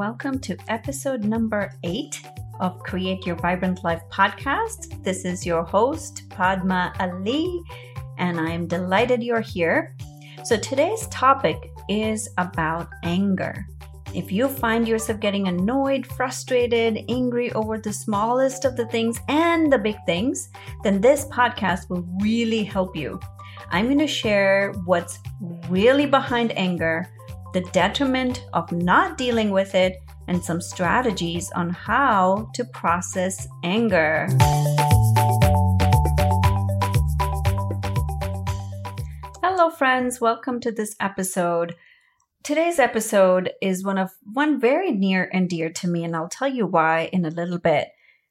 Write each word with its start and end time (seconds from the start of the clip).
welcome 0.00 0.38
to 0.38 0.56
episode 0.68 1.24
number 1.24 1.74
eight 1.82 2.22
of 2.58 2.78
Create 2.78 3.26
Your 3.26 3.36
Vibrant 3.36 3.84
Life 3.84 4.00
podcast. 4.10 5.04
This 5.04 5.26
is 5.26 5.44
your 5.44 5.62
host, 5.62 6.22
Padma 6.30 6.94
Ali, 6.98 7.60
and 8.16 8.40
I'm 8.40 8.66
delighted 8.66 9.22
you're 9.22 9.42
here. 9.42 9.94
So, 10.42 10.56
today's 10.56 11.06
topic 11.08 11.58
is 11.90 12.30
about 12.38 12.88
anger. 13.02 13.66
If 14.14 14.32
you 14.32 14.48
find 14.48 14.88
yourself 14.88 15.20
getting 15.20 15.48
annoyed, 15.48 16.06
frustrated, 16.06 17.04
angry 17.10 17.52
over 17.52 17.76
the 17.76 17.92
smallest 17.92 18.64
of 18.64 18.78
the 18.78 18.86
things 18.86 19.20
and 19.28 19.70
the 19.70 19.76
big 19.76 19.96
things, 20.06 20.48
then 20.82 21.02
this 21.02 21.26
podcast 21.26 21.90
will 21.90 22.08
really 22.22 22.64
help 22.64 22.96
you. 22.96 23.20
I'm 23.70 23.84
going 23.84 23.98
to 23.98 24.06
share 24.06 24.72
what's 24.86 25.18
really 25.68 26.06
behind 26.06 26.56
anger 26.56 27.06
the 27.52 27.60
detriment 27.72 28.46
of 28.52 28.70
not 28.70 29.18
dealing 29.18 29.50
with 29.50 29.74
it, 29.74 29.96
and 30.28 30.44
some 30.44 30.60
strategies 30.60 31.50
on 31.56 31.70
how 31.70 32.48
to 32.54 32.64
process 32.64 33.48
anger. 33.64 34.28
Hello 39.42 39.70
friends, 39.70 40.20
welcome 40.20 40.60
to 40.60 40.70
this 40.70 40.94
episode. 41.00 41.74
Today's 42.44 42.78
episode 42.78 43.50
is 43.60 43.84
one 43.84 43.98
of 43.98 44.12
one 44.32 44.60
very 44.60 44.92
near 44.92 45.28
and 45.32 45.48
dear 45.48 45.70
to 45.70 45.88
me 45.88 46.04
and 46.04 46.14
I'll 46.14 46.28
tell 46.28 46.48
you 46.48 46.66
why 46.66 47.10
in 47.12 47.24
a 47.24 47.30
little 47.30 47.58
bit. 47.58 47.88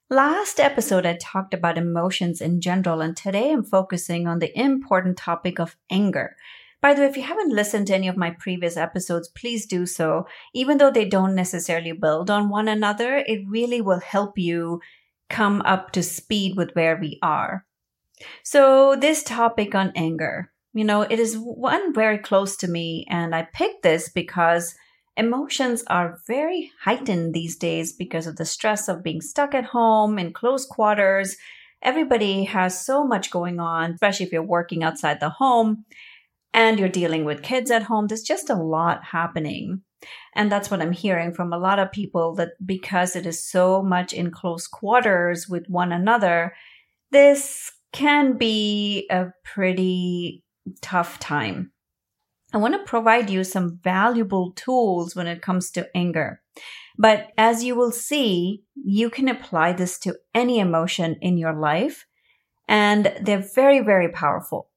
Last 0.10 0.62
episode 0.62 1.06
I 1.06 1.18
talked 1.22 1.54
about 1.54 1.78
emotions 1.78 2.40
in 2.40 2.62
general 2.62 3.02
and 3.02 3.18
today 3.18 3.52
I'm 3.52 3.64
focusing 3.64 4.26
on 4.26 4.40
the 4.40 4.58
important 4.58 5.18
topic 5.18 5.60
of 5.60 5.76
anger. 5.92 6.38
By 6.82 6.94
the 6.94 7.02
way, 7.02 7.08
if 7.08 7.18
you 7.18 7.24
haven't 7.24 7.54
listened 7.54 7.88
to 7.88 7.96
any 7.96 8.08
of 8.08 8.16
my 8.16 8.32
previous 8.32 8.78
episodes, 8.78 9.28
please 9.28 9.66
do 9.66 9.86
so. 9.86 10.28
Even 10.54 10.78
though 10.78 10.92
they 10.92 11.06
don't 11.06 11.36
necessarily 11.36 11.92
build 11.92 12.30
on 12.30 12.50
one 12.50 12.70
another, 12.70 13.18
it 13.18 13.42
really 13.48 13.82
will 13.82 14.00
help 14.00 14.38
you 14.38 14.80
come 15.30 15.62
up 15.64 15.92
to 15.92 16.02
speed 16.02 16.56
with 16.56 16.72
where 16.76 16.96
we 16.96 17.20
are. 17.22 17.66
So 18.44 18.96
this 18.96 19.24
topic 19.24 19.76
on 19.76 19.92
anger, 19.96 20.52
you 20.74 20.86
know, 20.86 21.02
it 21.02 21.20
is 21.20 21.36
one 21.38 21.94
very 21.94 22.18
close 22.18 22.56
to 22.58 22.68
me. 22.68 23.06
And 23.10 23.36
I 23.36 23.48
picked 23.54 23.84
this 23.84 24.10
because 24.10 24.76
emotions 25.18 25.84
are 25.88 26.20
very 26.28 26.72
heightened 26.84 27.34
these 27.34 27.58
days 27.58 27.92
because 27.92 28.26
of 28.26 28.38
the 28.38 28.46
stress 28.46 28.88
of 28.88 29.04
being 29.04 29.22
stuck 29.22 29.54
at 29.54 29.66
home 29.66 30.18
in 30.18 30.32
close 30.32 30.66
quarters. 30.66 31.36
Everybody 31.82 32.46
has 32.46 32.86
so 32.86 33.04
much 33.04 33.32
going 33.32 33.60
on, 33.60 33.92
especially 33.92 34.26
if 34.26 34.32
you're 34.32 34.44
working 34.44 34.84
outside 34.84 35.20
the 35.20 35.30
home 35.30 35.86
and 36.54 36.80
you're 36.80 36.90
dealing 36.90 37.26
with 37.26 37.44
kids 37.44 37.72
at 37.72 37.84
home. 37.84 38.08
There's 38.08 38.24
just 38.24 38.50
a 38.50 38.56
lot 38.56 39.04
happening. 39.04 39.82
And 40.34 40.52
that's 40.52 40.72
what 40.72 40.82
I'm 40.82 40.92
hearing 40.92 41.34
from 41.34 41.52
a 41.52 41.58
lot 41.58 41.80
of 41.80 41.92
people 41.92 42.36
that 42.36 42.52
because 42.66 43.16
it 43.16 43.26
is 43.26 43.44
so 43.44 43.84
much 43.84 44.14
in 44.14 44.32
close 44.32 44.68
quarters 44.68 45.48
with 45.48 45.68
one 45.68 45.92
another, 45.92 46.54
this 47.12 47.72
can 47.92 48.38
be 48.38 49.08
a 49.10 49.28
pretty 49.44 50.44
tough 50.82 51.20
time. 51.20 51.72
I 52.54 52.58
want 52.58 52.74
to 52.74 52.90
provide 52.90 53.30
you 53.30 53.44
some 53.44 53.80
valuable 53.84 54.54
tools 54.54 55.16
when 55.16 55.28
it 55.28 55.42
comes 55.42 55.70
to 55.72 55.90
anger. 55.96 56.42
But 56.98 57.32
as 57.38 57.64
you 57.64 57.76
will 57.76 57.92
see, 57.92 58.64
you 58.76 59.10
can 59.10 59.30
apply 59.30 59.74
this 59.74 60.00
to 60.00 60.18
any 60.34 60.60
emotion 60.60 61.18
in 61.22 61.38
your 61.38 61.54
life 61.54 62.06
and 62.68 63.14
they're 63.22 63.46
very, 63.56 63.80
very 63.80 64.10
powerful. 64.10 64.70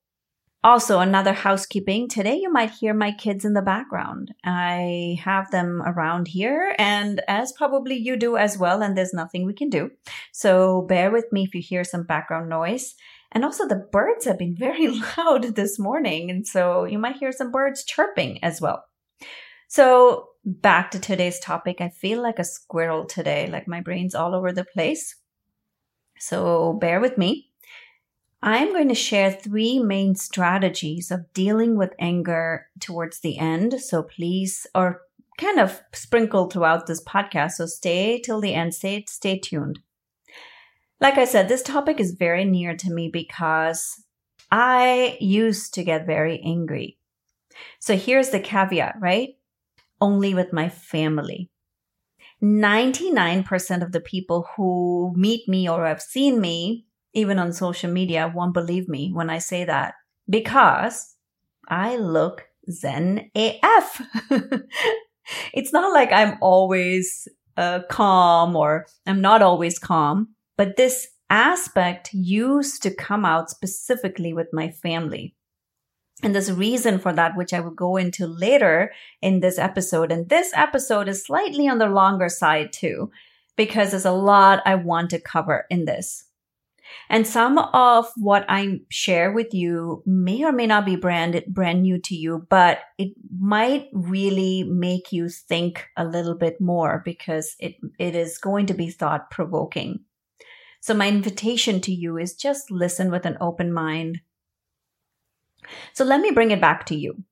Also, 0.64 1.00
another 1.00 1.32
housekeeping. 1.32 2.08
Today, 2.08 2.36
you 2.36 2.52
might 2.52 2.70
hear 2.70 2.94
my 2.94 3.10
kids 3.10 3.44
in 3.44 3.52
the 3.52 3.62
background. 3.62 4.32
I 4.44 5.18
have 5.24 5.50
them 5.50 5.82
around 5.84 6.28
here, 6.28 6.76
and 6.78 7.20
as 7.26 7.52
probably 7.52 7.96
you 7.96 8.16
do 8.16 8.36
as 8.36 8.56
well, 8.56 8.80
and 8.80 8.96
there's 8.96 9.12
nothing 9.12 9.44
we 9.44 9.54
can 9.54 9.70
do. 9.70 9.90
So, 10.30 10.82
bear 10.82 11.10
with 11.10 11.26
me 11.32 11.42
if 11.42 11.52
you 11.52 11.60
hear 11.60 11.82
some 11.82 12.04
background 12.04 12.48
noise. 12.48 12.94
And 13.32 13.44
also, 13.44 13.66
the 13.66 13.88
birds 13.90 14.24
have 14.24 14.38
been 14.38 14.54
very 14.54 14.86
loud 15.16 15.56
this 15.56 15.80
morning, 15.80 16.30
and 16.30 16.46
so 16.46 16.84
you 16.84 16.98
might 16.98 17.16
hear 17.16 17.32
some 17.32 17.50
birds 17.50 17.84
chirping 17.84 18.38
as 18.44 18.60
well. 18.60 18.84
So, 19.66 20.28
back 20.44 20.92
to 20.92 21.00
today's 21.00 21.40
topic. 21.40 21.80
I 21.80 21.88
feel 21.88 22.22
like 22.22 22.38
a 22.38 22.44
squirrel 22.44 23.04
today, 23.04 23.48
like 23.48 23.66
my 23.66 23.80
brain's 23.80 24.14
all 24.14 24.32
over 24.32 24.52
the 24.52 24.64
place. 24.64 25.16
So, 26.20 26.74
bear 26.74 27.00
with 27.00 27.18
me. 27.18 27.51
I'm 28.42 28.72
going 28.72 28.88
to 28.88 28.94
share 28.94 29.30
three 29.30 29.78
main 29.78 30.16
strategies 30.16 31.12
of 31.12 31.32
dealing 31.32 31.76
with 31.76 31.94
anger 31.98 32.66
towards 32.80 33.20
the 33.20 33.38
end. 33.38 33.80
So 33.80 34.02
please, 34.02 34.66
or 34.74 35.02
kind 35.38 35.60
of 35.60 35.80
sprinkle 35.92 36.50
throughout 36.50 36.86
this 36.86 37.02
podcast. 37.04 37.52
So 37.52 37.66
stay 37.66 38.20
till 38.20 38.40
the 38.40 38.54
end. 38.54 38.74
Stay, 38.74 39.04
stay 39.08 39.38
tuned. 39.38 39.78
Like 41.00 41.18
I 41.18 41.24
said, 41.24 41.48
this 41.48 41.62
topic 41.62 42.00
is 42.00 42.16
very 42.18 42.44
near 42.44 42.76
to 42.76 42.90
me 42.90 43.08
because 43.08 44.04
I 44.50 45.16
used 45.20 45.74
to 45.74 45.84
get 45.84 46.06
very 46.06 46.40
angry. 46.44 46.98
So 47.78 47.96
here's 47.96 48.30
the 48.30 48.40
caveat, 48.40 48.96
right? 49.00 49.30
Only 50.00 50.34
with 50.34 50.52
my 50.52 50.68
family. 50.68 51.48
99% 52.42 53.82
of 53.82 53.92
the 53.92 54.00
people 54.00 54.48
who 54.56 55.12
meet 55.16 55.48
me 55.48 55.68
or 55.68 55.86
have 55.86 56.02
seen 56.02 56.40
me 56.40 56.86
even 57.14 57.38
on 57.38 57.52
social 57.52 57.90
media, 57.90 58.32
won't 58.34 58.54
believe 58.54 58.88
me 58.88 59.10
when 59.12 59.30
I 59.30 59.38
say 59.38 59.64
that 59.64 59.94
because 60.28 61.14
I 61.68 61.96
look 61.96 62.46
Zen 62.70 63.30
AF. 63.34 64.02
it's 65.52 65.72
not 65.72 65.92
like 65.92 66.12
I'm 66.12 66.38
always 66.40 67.28
uh, 67.56 67.80
calm 67.90 68.56
or 68.56 68.86
I'm 69.06 69.20
not 69.20 69.42
always 69.42 69.78
calm, 69.78 70.34
but 70.56 70.76
this 70.76 71.08
aspect 71.30 72.12
used 72.12 72.82
to 72.82 72.94
come 72.94 73.24
out 73.24 73.50
specifically 73.50 74.32
with 74.32 74.48
my 74.52 74.70
family. 74.70 75.34
And 76.22 76.34
there's 76.34 76.50
a 76.50 76.54
reason 76.54 76.98
for 76.98 77.12
that, 77.12 77.36
which 77.36 77.52
I 77.52 77.60
will 77.60 77.72
go 77.72 77.96
into 77.96 78.26
later 78.26 78.92
in 79.20 79.40
this 79.40 79.58
episode. 79.58 80.12
And 80.12 80.28
this 80.28 80.52
episode 80.54 81.08
is 81.08 81.24
slightly 81.24 81.66
on 81.68 81.78
the 81.78 81.86
longer 81.86 82.28
side 82.28 82.72
too, 82.72 83.10
because 83.56 83.90
there's 83.90 84.04
a 84.04 84.12
lot 84.12 84.62
I 84.64 84.76
want 84.76 85.10
to 85.10 85.20
cover 85.20 85.66
in 85.68 85.84
this. 85.84 86.24
And 87.08 87.26
some 87.26 87.58
of 87.58 88.06
what 88.16 88.44
I 88.48 88.80
share 88.90 89.32
with 89.32 89.54
you 89.54 90.02
may 90.06 90.44
or 90.44 90.52
may 90.52 90.66
not 90.66 90.84
be 90.84 90.96
brand, 90.96 91.42
brand 91.48 91.82
new 91.82 92.00
to 92.00 92.14
you, 92.14 92.46
but 92.50 92.80
it 92.98 93.12
might 93.38 93.88
really 93.92 94.64
make 94.64 95.12
you 95.12 95.28
think 95.28 95.86
a 95.96 96.04
little 96.04 96.34
bit 96.34 96.60
more 96.60 97.02
because 97.04 97.54
it, 97.58 97.76
it 97.98 98.14
is 98.14 98.38
going 98.38 98.66
to 98.66 98.74
be 98.74 98.90
thought 98.90 99.30
provoking. 99.30 100.00
So 100.80 100.94
my 100.94 101.08
invitation 101.08 101.80
to 101.82 101.92
you 101.92 102.18
is 102.18 102.34
just 102.34 102.70
listen 102.70 103.10
with 103.10 103.24
an 103.26 103.38
open 103.40 103.72
mind. 103.72 104.20
So 105.92 106.04
let 106.04 106.20
me 106.20 106.30
bring 106.32 106.50
it 106.50 106.60
back 106.60 106.86
to 106.86 106.96
you. 106.96 107.22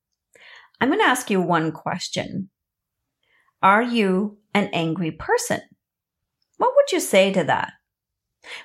I'm 0.81 0.89
going 0.89 1.01
to 1.01 1.07
ask 1.07 1.31
you 1.31 1.41
one 1.43 1.73
question. 1.73 2.49
Are 3.63 3.83
you 3.83 4.39
an 4.55 4.71
angry 4.73 5.11
person? 5.11 5.61
What 6.57 6.73
would 6.75 6.93
you 6.93 7.01
say 7.01 7.33
to 7.33 7.45
that? 7.45 7.73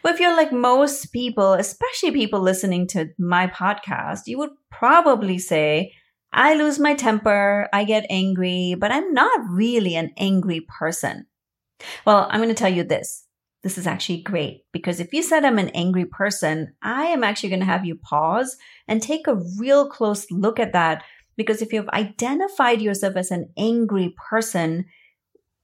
Well, 0.03 0.13
if 0.13 0.19
you're 0.19 0.35
like 0.35 0.51
most 0.51 1.11
people, 1.11 1.53
especially 1.53 2.11
people 2.11 2.39
listening 2.39 2.87
to 2.87 3.09
my 3.17 3.47
podcast, 3.47 4.21
you 4.25 4.37
would 4.37 4.51
probably 4.71 5.37
say, 5.37 5.93
I 6.31 6.55
lose 6.55 6.79
my 6.79 6.95
temper, 6.95 7.67
I 7.71 7.85
get 7.85 8.05
angry, 8.09 8.75
but 8.77 8.91
I'm 8.91 9.13
not 9.13 9.39
really 9.49 9.95
an 9.95 10.11
angry 10.17 10.65
person. 10.79 11.25
Well, 12.05 12.27
I'm 12.29 12.41
going 12.41 12.49
to 12.49 12.55
tell 12.55 12.71
you 12.71 12.83
this. 12.83 13.25
This 13.63 13.77
is 13.77 13.87
actually 13.87 14.21
great 14.21 14.61
because 14.71 14.99
if 14.99 15.11
you 15.11 15.23
said 15.23 15.43
I'm 15.43 15.57
an 15.57 15.69
angry 15.69 16.05
person, 16.05 16.75
I 16.83 17.05
am 17.05 17.23
actually 17.23 17.49
going 17.49 17.61
to 17.61 17.65
have 17.65 17.83
you 17.83 17.95
pause 17.95 18.57
and 18.87 19.01
take 19.01 19.27
a 19.27 19.41
real 19.57 19.89
close 19.89 20.29
look 20.29 20.59
at 20.59 20.73
that. 20.73 21.03
Because 21.35 21.61
if 21.61 21.73
you've 21.73 21.89
identified 21.89 22.79
yourself 22.79 23.15
as 23.15 23.31
an 23.31 23.49
angry 23.57 24.13
person, 24.29 24.85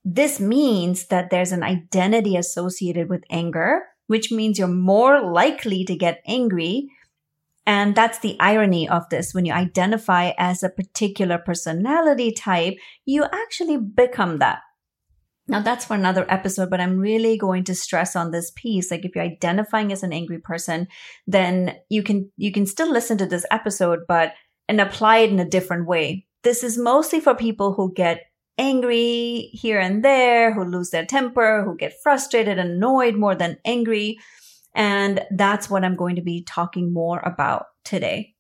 this 0.03 0.39
means 0.39 1.07
that 1.07 1.30
there's 1.30 1.51
an 1.51 1.63
identity 1.63 2.36
associated 2.36 3.07
with 3.07 3.24
anger 3.30 3.83
which 4.12 4.30
means 4.30 4.60
you're 4.60 4.68
more 4.68 5.22
likely 5.22 5.86
to 5.86 5.96
get 5.96 6.22
angry. 6.28 6.90
And 7.66 7.96
that's 7.96 8.19
the 8.19 8.36
irony 8.42 8.90
of 8.90 9.08
this. 9.08 9.34
When 9.34 9.46
you 9.46 9.54
identify 9.54 10.34
as 10.38 10.63
a 10.63 10.69
particular 10.69 11.38
personality 11.38 12.34
type, 12.34 12.75
you 13.06 13.24
actually 13.24 13.78
become 13.78 14.40
that. 14.40 14.60
Now 15.48 15.62
that's 15.62 15.86
for 15.86 15.94
another 15.94 16.25
episode, 16.28 16.69
but 16.69 16.81
I'm 16.81 17.00
really 17.00 17.38
going 17.38 17.63
to 17.63 17.74
stress 17.74 18.18
on 18.18 18.31
this 18.31 18.52
piece. 18.54 18.92
Like 18.92 19.06
if 19.06 19.16
you're 19.16 19.24
identifying 19.24 19.94
as 19.94 20.04
an 20.04 20.12
angry 20.12 20.40
person, 20.40 20.90
then 21.25 21.78
you 21.88 22.04
can, 22.04 22.30
you 22.36 22.52
can 22.52 22.66
still 22.66 22.92
listen 22.92 23.18
to 23.19 23.25
this 23.25 23.46
episode, 23.50 24.00
but 24.10 24.34
and 24.68 24.81
apply 24.81 25.19
it 25.19 25.30
in 25.30 25.40
a 25.40 25.50
different 25.50 25.88
way. 25.88 26.25
This 26.44 26.66
is 26.66 26.78
mostly 26.78 27.22
for 27.22 27.34
people 27.34 27.75
who 27.75 27.94
get 27.94 28.24
angry 28.57 29.50
here 29.53 29.80
and 29.80 30.03
there, 30.03 30.53
who 30.53 30.63
lose 30.63 30.89
their 30.89 31.06
temper, 31.06 31.63
who 31.63 31.75
get 31.75 32.01
frustrated, 32.01 32.59
annoyed 32.59 33.15
more 33.15 33.36
than 33.36 33.57
angry. 33.65 34.18
And 34.74 35.25
that's 35.31 35.69
what 35.69 35.83
I'm 35.83 35.95
going 35.95 36.15
to 36.15 36.21
be 36.21 36.44
talking 36.44 36.94
more 36.94 37.19
about 37.19 37.65
today. 37.83 38.36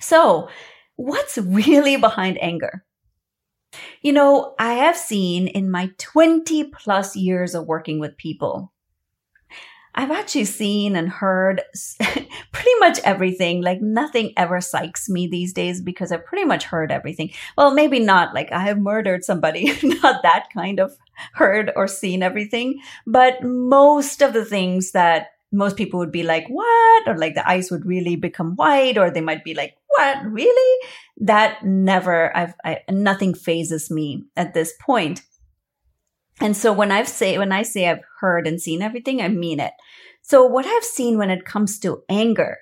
So, 0.00 0.48
what's 0.96 1.38
really 1.38 1.96
behind 1.96 2.42
anger? 2.42 2.84
You 4.02 4.12
know, 4.12 4.54
I 4.58 4.74
have 4.74 4.96
seen 4.96 5.46
in 5.48 5.70
my 5.70 5.90
20 5.98 6.64
plus 6.64 7.16
years 7.16 7.54
of 7.54 7.66
working 7.66 7.98
with 7.98 8.16
people, 8.16 8.71
I've 9.94 10.10
actually 10.10 10.46
seen 10.46 10.96
and 10.96 11.08
heard 11.08 11.62
pretty 12.52 12.74
much 12.80 12.98
everything. 13.04 13.62
Like 13.62 13.80
nothing 13.82 14.32
ever 14.36 14.58
psychs 14.58 15.08
me 15.08 15.26
these 15.26 15.52
days 15.52 15.80
because 15.80 16.12
I've 16.12 16.24
pretty 16.24 16.44
much 16.44 16.64
heard 16.64 16.90
everything. 16.90 17.30
Well, 17.56 17.74
maybe 17.74 18.00
not 18.00 18.34
like 18.34 18.50
I 18.52 18.60
have 18.60 18.78
murdered 18.78 19.24
somebody, 19.24 19.72
not 19.82 20.22
that 20.22 20.48
kind 20.54 20.80
of 20.80 20.96
heard 21.34 21.72
or 21.76 21.86
seen 21.86 22.22
everything, 22.22 22.80
but 23.06 23.42
most 23.42 24.22
of 24.22 24.32
the 24.32 24.44
things 24.44 24.92
that 24.92 25.28
most 25.52 25.76
people 25.76 25.98
would 26.00 26.12
be 26.12 26.22
like, 26.22 26.46
what? 26.48 27.06
Or 27.06 27.18
like 27.18 27.34
the 27.34 27.46
ice 27.46 27.70
would 27.70 27.84
really 27.84 28.16
become 28.16 28.56
white, 28.56 28.96
or 28.96 29.10
they 29.10 29.20
might 29.20 29.44
be 29.44 29.54
like, 29.54 29.76
what? 29.88 30.24
Really? 30.24 30.88
That 31.18 31.64
never, 31.64 32.34
I've, 32.34 32.54
I, 32.64 32.80
nothing 32.90 33.34
fazes 33.34 33.90
me 33.90 34.24
at 34.34 34.54
this 34.54 34.72
point. 34.80 35.20
And 36.42 36.56
so 36.56 36.72
when 36.72 36.90
I've 36.90 37.08
say, 37.08 37.38
when 37.38 37.52
I 37.52 37.62
say 37.62 37.88
I've 37.88 38.02
heard 38.18 38.48
and 38.48 38.60
seen 38.60 38.82
everything, 38.82 39.22
I 39.22 39.28
mean 39.28 39.60
it. 39.60 39.74
So 40.22 40.44
what 40.44 40.66
I've 40.66 40.84
seen 40.84 41.16
when 41.16 41.30
it 41.30 41.44
comes 41.44 41.78
to 41.78 42.02
anger, 42.08 42.58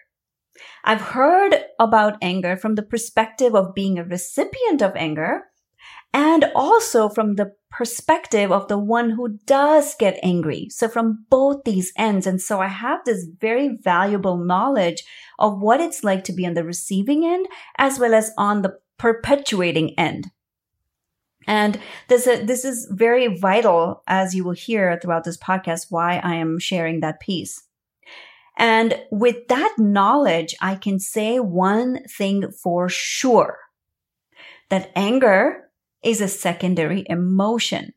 I've 0.85 1.01
heard 1.01 1.57
about 1.79 2.19
anger 2.21 2.59
from 2.59 2.75
the 2.75 2.83
perspective 2.83 3.55
of 3.55 3.75
being 3.75 3.99
a 3.99 4.05
recipient 4.05 4.83
of 4.83 4.95
anger 4.97 5.45
and 6.13 6.45
also 6.55 7.09
from 7.09 7.37
the 7.37 7.53
perspective 7.71 8.53
of 8.53 8.69
the 8.69 8.77
one 8.79 9.09
who 9.09 9.39
does 9.47 9.95
get 9.99 10.21
angry. 10.23 10.69
So 10.69 10.87
from 10.87 11.25
both 11.31 11.65
these 11.65 11.91
ends. 11.97 12.27
And 12.27 12.39
so 12.39 12.61
I 12.61 12.67
have 12.67 13.01
this 13.07 13.27
very 13.41 13.79
valuable 13.81 14.37
knowledge 14.37 15.05
of 15.39 15.63
what 15.63 15.81
it's 15.81 16.05
like 16.05 16.25
to 16.25 16.35
be 16.35 16.45
on 16.45 16.53
the 16.53 16.65
receiving 16.65 17.25
end 17.25 17.47
as 17.79 17.99
well 17.99 18.13
as 18.13 18.31
on 18.37 18.61
the 18.61 18.77
perpetuating 18.99 19.99
end. 19.99 20.27
And 21.47 21.81
this, 22.09 22.27
uh, 22.27 22.43
this 22.45 22.65
is 22.65 22.87
very 22.91 23.39
vital, 23.39 24.03
as 24.07 24.35
you 24.35 24.45
will 24.45 24.53
hear 24.53 24.99
throughout 25.01 25.25
this 25.25 25.39
podcast, 25.39 25.87
why 25.91 26.19
I 26.19 26.35
am 26.35 26.59
sharing 26.59 27.01
that 27.01 27.21
piece. 27.21 27.63
And 28.59 29.01
with 29.11 29.49
that 29.49 29.75
knowledge, 29.79 30.55
I 30.61 30.75
can 30.75 31.01
say 31.01 31.41
one 31.41 32.05
thing 32.05 32.51
for 32.53 32.89
sure 32.89 33.59
that 34.69 34.93
anger 34.95 35.71
is 36.03 36.21
a 36.21 36.29
secondary 36.29 37.05
emotion. 37.09 37.95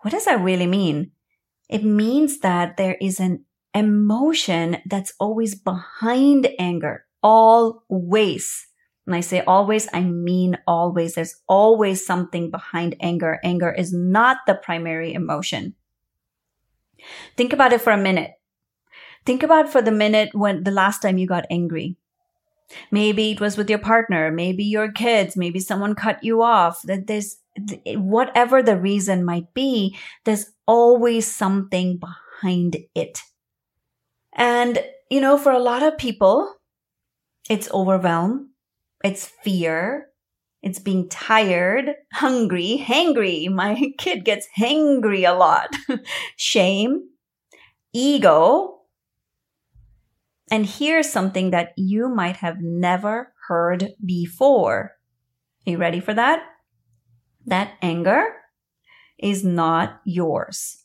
What 0.00 0.10
does 0.10 0.26
that 0.26 0.40
really 0.40 0.66
mean? 0.66 1.12
It 1.68 1.84
means 1.84 2.40
that 2.40 2.76
there 2.76 2.96
is 3.00 3.20
an 3.20 3.44
emotion 3.74 4.78
that's 4.86 5.12
always 5.18 5.54
behind 5.54 6.48
anger, 6.58 7.04
always. 7.22 8.67
When 9.08 9.16
I 9.16 9.20
say 9.20 9.40
always, 9.40 9.88
I 9.94 10.02
mean 10.02 10.58
always. 10.66 11.14
There's 11.14 11.40
always 11.48 12.04
something 12.04 12.50
behind 12.50 12.94
anger. 13.00 13.40
Anger 13.42 13.72
is 13.72 13.90
not 13.90 14.44
the 14.46 14.54
primary 14.54 15.14
emotion. 15.14 15.74
Think 17.34 17.54
about 17.54 17.72
it 17.72 17.80
for 17.80 17.90
a 17.90 17.96
minute. 17.96 18.32
Think 19.24 19.42
about 19.42 19.72
for 19.72 19.80
the 19.80 19.90
minute 19.90 20.34
when 20.34 20.62
the 20.64 20.70
last 20.70 21.00
time 21.00 21.16
you 21.16 21.26
got 21.26 21.46
angry. 21.48 21.96
Maybe 22.90 23.30
it 23.30 23.40
was 23.40 23.56
with 23.56 23.70
your 23.70 23.78
partner, 23.78 24.30
maybe 24.30 24.64
your 24.64 24.92
kids, 24.92 25.38
maybe 25.38 25.58
someone 25.58 25.94
cut 25.94 26.22
you 26.22 26.42
off. 26.42 26.82
That 26.82 27.06
there's 27.06 27.38
whatever 27.86 28.62
the 28.62 28.76
reason 28.76 29.24
might 29.24 29.54
be, 29.54 29.96
there's 30.26 30.52
always 30.66 31.26
something 31.26 31.96
behind 31.96 32.76
it. 32.94 33.22
And, 34.34 34.84
you 35.10 35.22
know, 35.22 35.38
for 35.38 35.52
a 35.52 35.58
lot 35.58 35.82
of 35.82 35.96
people, 35.96 36.56
it's 37.48 37.70
overwhelm, 37.72 38.50
it's 39.04 39.26
fear, 39.26 40.08
it's 40.62 40.78
being 40.78 41.08
tired, 41.08 41.94
hungry, 42.12 42.84
hangry. 42.84 43.48
My 43.48 43.92
kid 43.98 44.24
gets 44.24 44.48
hangry 44.58 45.28
a 45.28 45.34
lot. 45.34 45.74
Shame, 46.36 47.08
ego, 47.92 48.78
and 50.50 50.64
here's 50.64 51.10
something 51.10 51.50
that 51.50 51.72
you 51.76 52.08
might 52.08 52.36
have 52.36 52.60
never 52.60 53.32
heard 53.48 53.90
before. 54.04 54.92
Are 55.66 55.70
you 55.70 55.78
ready 55.78 56.00
for 56.00 56.14
that? 56.14 56.42
That 57.46 57.72
anger 57.82 58.24
is 59.18 59.44
not 59.44 60.00
yours. 60.04 60.84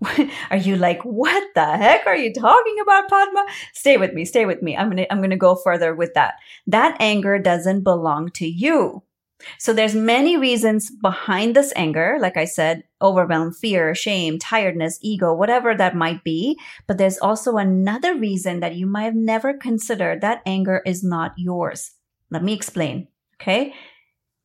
are 0.50 0.56
you 0.56 0.76
like, 0.76 1.02
what 1.02 1.42
the 1.54 1.76
heck 1.76 2.06
are 2.06 2.16
you 2.16 2.32
talking 2.32 2.76
about, 2.82 3.08
Padma? 3.08 3.44
Stay 3.72 3.96
with 3.96 4.12
me, 4.12 4.24
stay 4.24 4.46
with 4.46 4.62
me. 4.62 4.76
I'm 4.76 4.88
gonna, 4.88 5.06
I'm 5.10 5.20
gonna 5.20 5.36
go 5.36 5.56
further 5.56 5.94
with 5.94 6.14
that. 6.14 6.34
That 6.66 6.96
anger 7.00 7.38
doesn't 7.38 7.82
belong 7.82 8.30
to 8.32 8.46
you. 8.46 9.02
So 9.58 9.72
there's 9.72 9.94
many 9.94 10.36
reasons 10.36 10.90
behind 10.90 11.54
this 11.54 11.72
anger. 11.76 12.18
Like 12.20 12.36
I 12.36 12.44
said, 12.44 12.82
overwhelm, 13.00 13.52
fear, 13.52 13.94
shame, 13.94 14.38
tiredness, 14.38 14.98
ego, 15.00 15.32
whatever 15.32 15.74
that 15.76 15.94
might 15.94 16.24
be. 16.24 16.58
But 16.86 16.98
there's 16.98 17.18
also 17.18 17.56
another 17.56 18.16
reason 18.16 18.60
that 18.60 18.74
you 18.74 18.86
might 18.86 19.04
have 19.04 19.14
never 19.14 19.54
considered 19.54 20.20
that 20.20 20.42
anger 20.44 20.82
is 20.84 21.04
not 21.04 21.34
yours. 21.36 21.92
Let 22.30 22.42
me 22.42 22.52
explain. 22.52 23.08
Okay. 23.40 23.74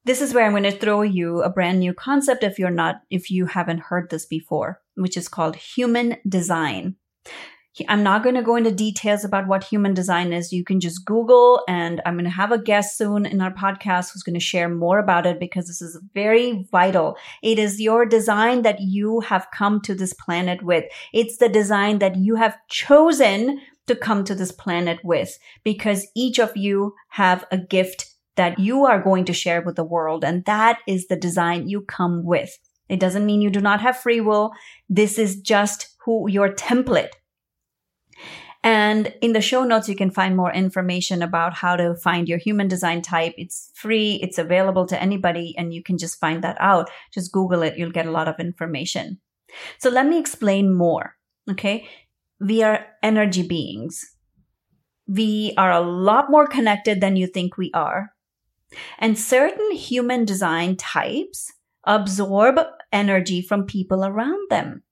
This 0.05 0.21
is 0.21 0.33
where 0.33 0.45
I'm 0.45 0.51
going 0.51 0.63
to 0.63 0.71
throw 0.71 1.01
you 1.01 1.41
a 1.41 1.49
brand 1.49 1.79
new 1.79 1.93
concept 1.93 2.43
if 2.43 2.59
you're 2.59 2.69
not, 2.69 3.01
if 3.09 3.31
you 3.31 3.45
haven't 3.45 3.79
heard 3.79 4.09
this 4.09 4.25
before, 4.25 4.81
which 4.95 5.17
is 5.17 5.27
called 5.27 5.55
human 5.55 6.17
design. 6.27 6.95
I'm 7.89 8.03
not 8.03 8.21
going 8.21 8.35
to 8.35 8.43
go 8.43 8.55
into 8.55 8.71
details 8.71 9.25
about 9.25 9.47
what 9.47 9.63
human 9.63 9.95
design 9.95 10.31
is. 10.31 10.53
You 10.53 10.63
can 10.63 10.79
just 10.79 11.05
Google 11.05 11.63
and 11.67 12.01
I'm 12.05 12.13
going 12.13 12.25
to 12.25 12.29
have 12.29 12.51
a 12.51 12.61
guest 12.61 12.97
soon 12.97 13.25
in 13.25 13.41
our 13.41 13.51
podcast 13.51 14.11
who's 14.11 14.21
going 14.21 14.35
to 14.35 14.39
share 14.39 14.69
more 14.69 14.99
about 14.99 15.25
it 15.25 15.39
because 15.39 15.65
this 15.65 15.81
is 15.81 15.99
very 16.13 16.67
vital. 16.71 17.17
It 17.41 17.57
is 17.57 17.81
your 17.81 18.05
design 18.05 18.61
that 18.61 18.79
you 18.79 19.21
have 19.21 19.47
come 19.55 19.81
to 19.81 19.95
this 19.95 20.13
planet 20.13 20.61
with. 20.61 20.85
It's 21.13 21.37
the 21.37 21.49
design 21.49 21.97
that 21.97 22.15
you 22.15 22.35
have 22.35 22.55
chosen 22.69 23.59
to 23.87 23.95
come 23.95 24.23
to 24.25 24.35
this 24.35 24.51
planet 24.51 24.99
with 25.03 25.37
because 25.63 26.07
each 26.15 26.37
of 26.39 26.55
you 26.55 26.93
have 27.09 27.43
a 27.51 27.57
gift 27.57 28.13
that 28.35 28.59
you 28.59 28.85
are 28.85 29.01
going 29.01 29.25
to 29.25 29.33
share 29.33 29.63
with 29.63 29.75
the 29.75 29.83
world. 29.83 30.23
And 30.23 30.45
that 30.45 30.79
is 30.87 31.07
the 31.07 31.15
design 31.15 31.67
you 31.67 31.81
come 31.81 32.23
with. 32.23 32.57
It 32.93 32.99
doesn't 32.99 33.25
mean 33.25 33.41
you 33.41 33.49
do 33.49 33.61
not 33.61 33.81
have 33.81 33.97
free 33.97 34.21
will. 34.21 34.51
This 34.89 35.17
is 35.17 35.41
just 35.41 35.95
who 36.05 36.29
your 36.29 36.49
template 36.49 37.11
and 38.63 39.13
in 39.21 39.33
the 39.33 39.41
show 39.41 39.65
notes, 39.65 39.89
you 39.89 39.95
can 39.95 40.09
find 40.09 40.37
more 40.37 40.51
information 40.51 41.21
about 41.21 41.53
how 41.53 41.75
to 41.75 41.95
find 41.95 42.29
your 42.29 42.37
human 42.37 42.69
design 42.69 43.01
type. 43.01 43.33
It's 43.37 43.69
free. 43.75 44.19
It's 44.23 44.37
available 44.37 44.85
to 44.87 45.01
anybody 45.01 45.53
and 45.57 45.73
you 45.73 45.83
can 45.83 45.97
just 45.97 46.17
find 46.17 46.41
that 46.43 46.55
out. 46.61 46.89
Just 47.13 47.33
Google 47.33 47.61
it. 47.61 47.77
You'll 47.77 47.91
get 47.91 48.05
a 48.05 48.11
lot 48.11 48.29
of 48.29 48.39
information. 48.39 49.19
So 49.79 49.89
let 49.89 50.07
me 50.07 50.17
explain 50.17 50.73
more. 50.73 51.15
Okay. 51.51 51.87
We 52.39 52.63
are 52.63 52.85
energy 53.03 53.45
beings. 53.45 54.01
We 55.07 55.53
are 55.57 55.71
a 55.71 55.81
lot 55.81 56.31
more 56.31 56.47
connected 56.47 57.01
than 57.01 57.17
you 57.17 57.27
think 57.27 57.57
we 57.57 57.69
are. 57.73 58.13
And 58.97 59.19
certain 59.19 59.71
human 59.71 60.23
design 60.23 60.77
types 60.77 61.51
absorb 61.85 62.59
energy 62.93 63.41
from 63.41 63.65
people 63.65 64.05
around 64.05 64.49
them. 64.49 64.83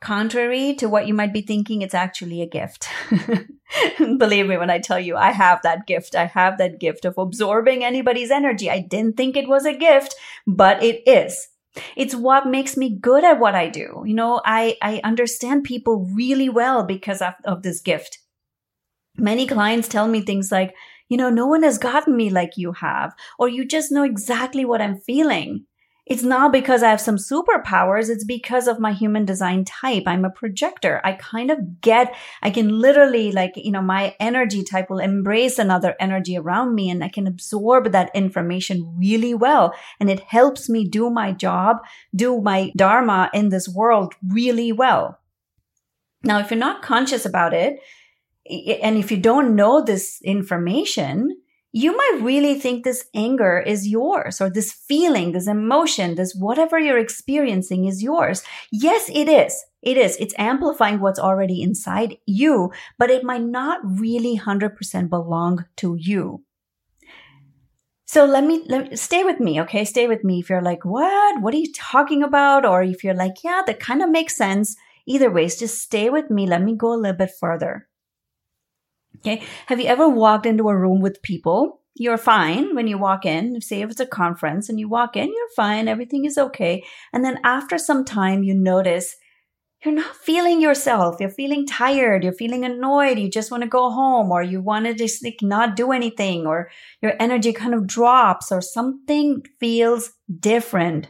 Contrary 0.00 0.74
to 0.74 0.88
what 0.88 1.06
you 1.06 1.14
might 1.14 1.32
be 1.32 1.40
thinking, 1.40 1.80
it's 1.82 1.94
actually 1.94 2.42
a 2.42 2.46
gift. 2.46 2.86
Believe 3.98 4.46
me 4.46 4.58
when 4.58 4.70
I 4.70 4.78
tell 4.78 5.00
you, 5.00 5.16
I 5.16 5.32
have 5.32 5.62
that 5.62 5.86
gift. 5.86 6.14
I 6.14 6.26
have 6.26 6.58
that 6.58 6.78
gift 6.78 7.06
of 7.06 7.16
absorbing 7.16 7.82
anybody's 7.82 8.30
energy. 8.30 8.70
I 8.70 8.80
didn't 8.80 9.16
think 9.16 9.36
it 9.36 9.48
was 9.48 9.64
a 9.64 9.76
gift, 9.76 10.14
but 10.46 10.82
it 10.82 11.02
is. 11.06 11.48
It's 11.96 12.14
what 12.14 12.46
makes 12.46 12.76
me 12.76 12.90
good 12.90 13.24
at 13.24 13.40
what 13.40 13.54
I 13.54 13.68
do. 13.68 14.02
You 14.06 14.14
know, 14.14 14.40
I, 14.44 14.76
I 14.82 15.00
understand 15.02 15.64
people 15.64 16.08
really 16.14 16.48
well 16.48 16.84
because 16.84 17.22
of, 17.22 17.34
of 17.44 17.62
this 17.62 17.80
gift. 17.80 18.18
Many 19.16 19.46
clients 19.46 19.88
tell 19.88 20.08
me 20.08 20.20
things 20.20 20.52
like, 20.52 20.74
you 21.08 21.16
know, 21.16 21.30
no 21.30 21.46
one 21.46 21.62
has 21.62 21.78
gotten 21.78 22.16
me 22.16 22.30
like 22.30 22.56
you 22.56 22.72
have, 22.72 23.14
or 23.38 23.48
you 23.48 23.64
just 23.64 23.90
know 23.90 24.02
exactly 24.02 24.64
what 24.64 24.82
I'm 24.82 24.98
feeling. 24.98 25.64
It's 26.06 26.22
not 26.22 26.52
because 26.52 26.84
I 26.84 26.90
have 26.90 27.00
some 27.00 27.16
superpowers. 27.16 28.08
It's 28.08 28.24
because 28.24 28.68
of 28.68 28.78
my 28.78 28.92
human 28.92 29.24
design 29.24 29.64
type. 29.64 30.04
I'm 30.06 30.24
a 30.24 30.30
projector. 30.30 31.00
I 31.02 31.14
kind 31.14 31.50
of 31.50 31.80
get, 31.80 32.14
I 32.42 32.50
can 32.50 32.68
literally 32.68 33.32
like, 33.32 33.54
you 33.56 33.72
know, 33.72 33.82
my 33.82 34.14
energy 34.20 34.62
type 34.62 34.88
will 34.88 35.00
embrace 35.00 35.58
another 35.58 35.96
energy 35.98 36.38
around 36.38 36.76
me 36.76 36.90
and 36.90 37.02
I 37.02 37.08
can 37.08 37.26
absorb 37.26 37.90
that 37.90 38.14
information 38.14 38.94
really 38.96 39.34
well. 39.34 39.74
And 39.98 40.08
it 40.08 40.20
helps 40.20 40.68
me 40.68 40.88
do 40.88 41.10
my 41.10 41.32
job, 41.32 41.78
do 42.14 42.40
my 42.40 42.70
dharma 42.76 43.28
in 43.34 43.48
this 43.48 43.68
world 43.68 44.14
really 44.28 44.70
well. 44.70 45.18
Now, 46.22 46.38
if 46.38 46.52
you're 46.52 46.58
not 46.58 46.82
conscious 46.82 47.26
about 47.26 47.52
it, 47.52 47.80
and 48.48 48.96
if 48.96 49.10
you 49.10 49.16
don't 49.16 49.56
know 49.56 49.82
this 49.82 50.20
information, 50.22 51.36
you 51.76 51.94
might 51.94 52.20
really 52.22 52.58
think 52.58 52.84
this 52.84 53.04
anger 53.12 53.58
is 53.60 53.86
yours 53.86 54.40
or 54.40 54.48
this 54.48 54.72
feeling, 54.72 55.32
this 55.32 55.46
emotion, 55.46 56.14
this 56.14 56.34
whatever 56.34 56.78
you're 56.78 56.96
experiencing 56.96 57.84
is 57.84 58.02
yours. 58.02 58.42
Yes, 58.72 59.10
it 59.12 59.28
is. 59.28 59.62
It 59.82 59.98
is. 59.98 60.16
It's 60.16 60.34
amplifying 60.38 61.00
what's 61.00 61.18
already 61.18 61.60
inside 61.60 62.16
you, 62.24 62.72
but 62.98 63.10
it 63.10 63.24
might 63.24 63.42
not 63.42 63.80
really 63.84 64.38
100% 64.38 65.10
belong 65.10 65.66
to 65.76 65.98
you. 66.00 66.42
So 68.06 68.24
let 68.24 68.44
me, 68.44 68.64
let 68.68 68.88
me 68.88 68.96
stay 68.96 69.22
with 69.22 69.38
me, 69.38 69.60
okay? 69.60 69.84
Stay 69.84 70.08
with 70.08 70.24
me. 70.24 70.40
If 70.40 70.48
you're 70.48 70.62
like, 70.62 70.82
what? 70.86 71.42
What 71.42 71.52
are 71.52 71.58
you 71.58 71.72
talking 71.74 72.22
about? 72.22 72.64
Or 72.64 72.82
if 72.82 73.04
you're 73.04 73.12
like, 73.12 73.44
yeah, 73.44 73.60
that 73.66 73.80
kind 73.80 74.02
of 74.02 74.08
makes 74.08 74.34
sense. 74.34 74.76
Either 75.04 75.30
ways, 75.30 75.58
just 75.58 75.82
stay 75.82 76.08
with 76.08 76.30
me. 76.30 76.46
Let 76.46 76.62
me 76.62 76.74
go 76.74 76.94
a 76.94 76.96
little 76.96 77.18
bit 77.18 77.32
further. 77.38 77.86
Okay. 79.18 79.42
Have 79.66 79.80
you 79.80 79.86
ever 79.86 80.08
walked 80.08 80.46
into 80.46 80.68
a 80.68 80.76
room 80.76 81.00
with 81.00 81.22
people? 81.22 81.80
You're 81.94 82.18
fine 82.18 82.74
when 82.74 82.86
you 82.86 82.98
walk 82.98 83.24
in. 83.24 83.60
Say 83.60 83.80
if 83.80 83.90
it's 83.90 84.00
a 84.00 84.06
conference 84.06 84.68
and 84.68 84.78
you 84.78 84.88
walk 84.88 85.16
in, 85.16 85.28
you're 85.28 85.54
fine. 85.56 85.88
Everything 85.88 86.26
is 86.26 86.36
okay. 86.36 86.84
And 87.12 87.24
then 87.24 87.38
after 87.42 87.78
some 87.78 88.04
time, 88.04 88.42
you 88.42 88.54
notice 88.54 89.16
you're 89.84 89.94
not 89.94 90.16
feeling 90.16 90.60
yourself. 90.60 91.16
You're 91.20 91.30
feeling 91.30 91.66
tired. 91.66 92.24
You're 92.24 92.32
feeling 92.32 92.64
annoyed. 92.64 93.18
You 93.18 93.30
just 93.30 93.50
want 93.50 93.62
to 93.62 93.68
go 93.68 93.90
home 93.90 94.30
or 94.30 94.42
you 94.42 94.60
want 94.60 94.86
to 94.86 94.94
just 94.94 95.24
like 95.24 95.38
not 95.42 95.76
do 95.76 95.92
anything 95.92 96.46
or 96.46 96.70
your 97.00 97.14
energy 97.20 97.52
kind 97.52 97.72
of 97.72 97.86
drops 97.86 98.50
or 98.50 98.60
something 98.60 99.42
feels 99.60 100.12
different. 100.40 101.08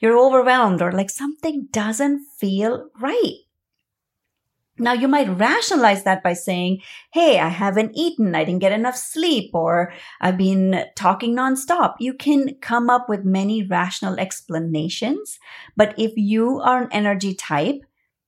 You're 0.00 0.18
overwhelmed 0.18 0.80
or 0.80 0.92
like 0.92 1.10
something 1.10 1.68
doesn't 1.70 2.24
feel 2.38 2.88
right. 3.00 3.41
Now 4.82 4.94
you 4.94 5.06
might 5.06 5.38
rationalize 5.38 6.02
that 6.02 6.24
by 6.24 6.32
saying, 6.32 6.82
Hey, 7.12 7.38
I 7.38 7.48
haven't 7.48 7.92
eaten. 7.94 8.34
I 8.34 8.42
didn't 8.42 8.60
get 8.60 8.72
enough 8.72 8.96
sleep 8.96 9.52
or 9.54 9.92
I've 10.20 10.36
been 10.36 10.86
talking 10.96 11.36
nonstop. 11.36 11.94
You 12.00 12.14
can 12.14 12.56
come 12.60 12.90
up 12.90 13.08
with 13.08 13.24
many 13.24 13.62
rational 13.62 14.18
explanations. 14.18 15.38
But 15.76 15.94
if 15.96 16.12
you 16.16 16.60
are 16.60 16.82
an 16.82 16.88
energy 16.90 17.32
type 17.32 17.82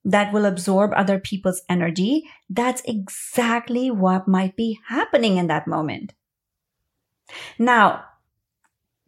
that 0.04 0.32
will 0.32 0.44
absorb 0.44 0.92
other 0.94 1.18
people's 1.18 1.62
energy, 1.68 2.22
that's 2.48 2.82
exactly 2.84 3.90
what 3.90 4.28
might 4.28 4.54
be 4.54 4.78
happening 4.86 5.38
in 5.38 5.48
that 5.48 5.66
moment. 5.66 6.12
Now, 7.58 8.04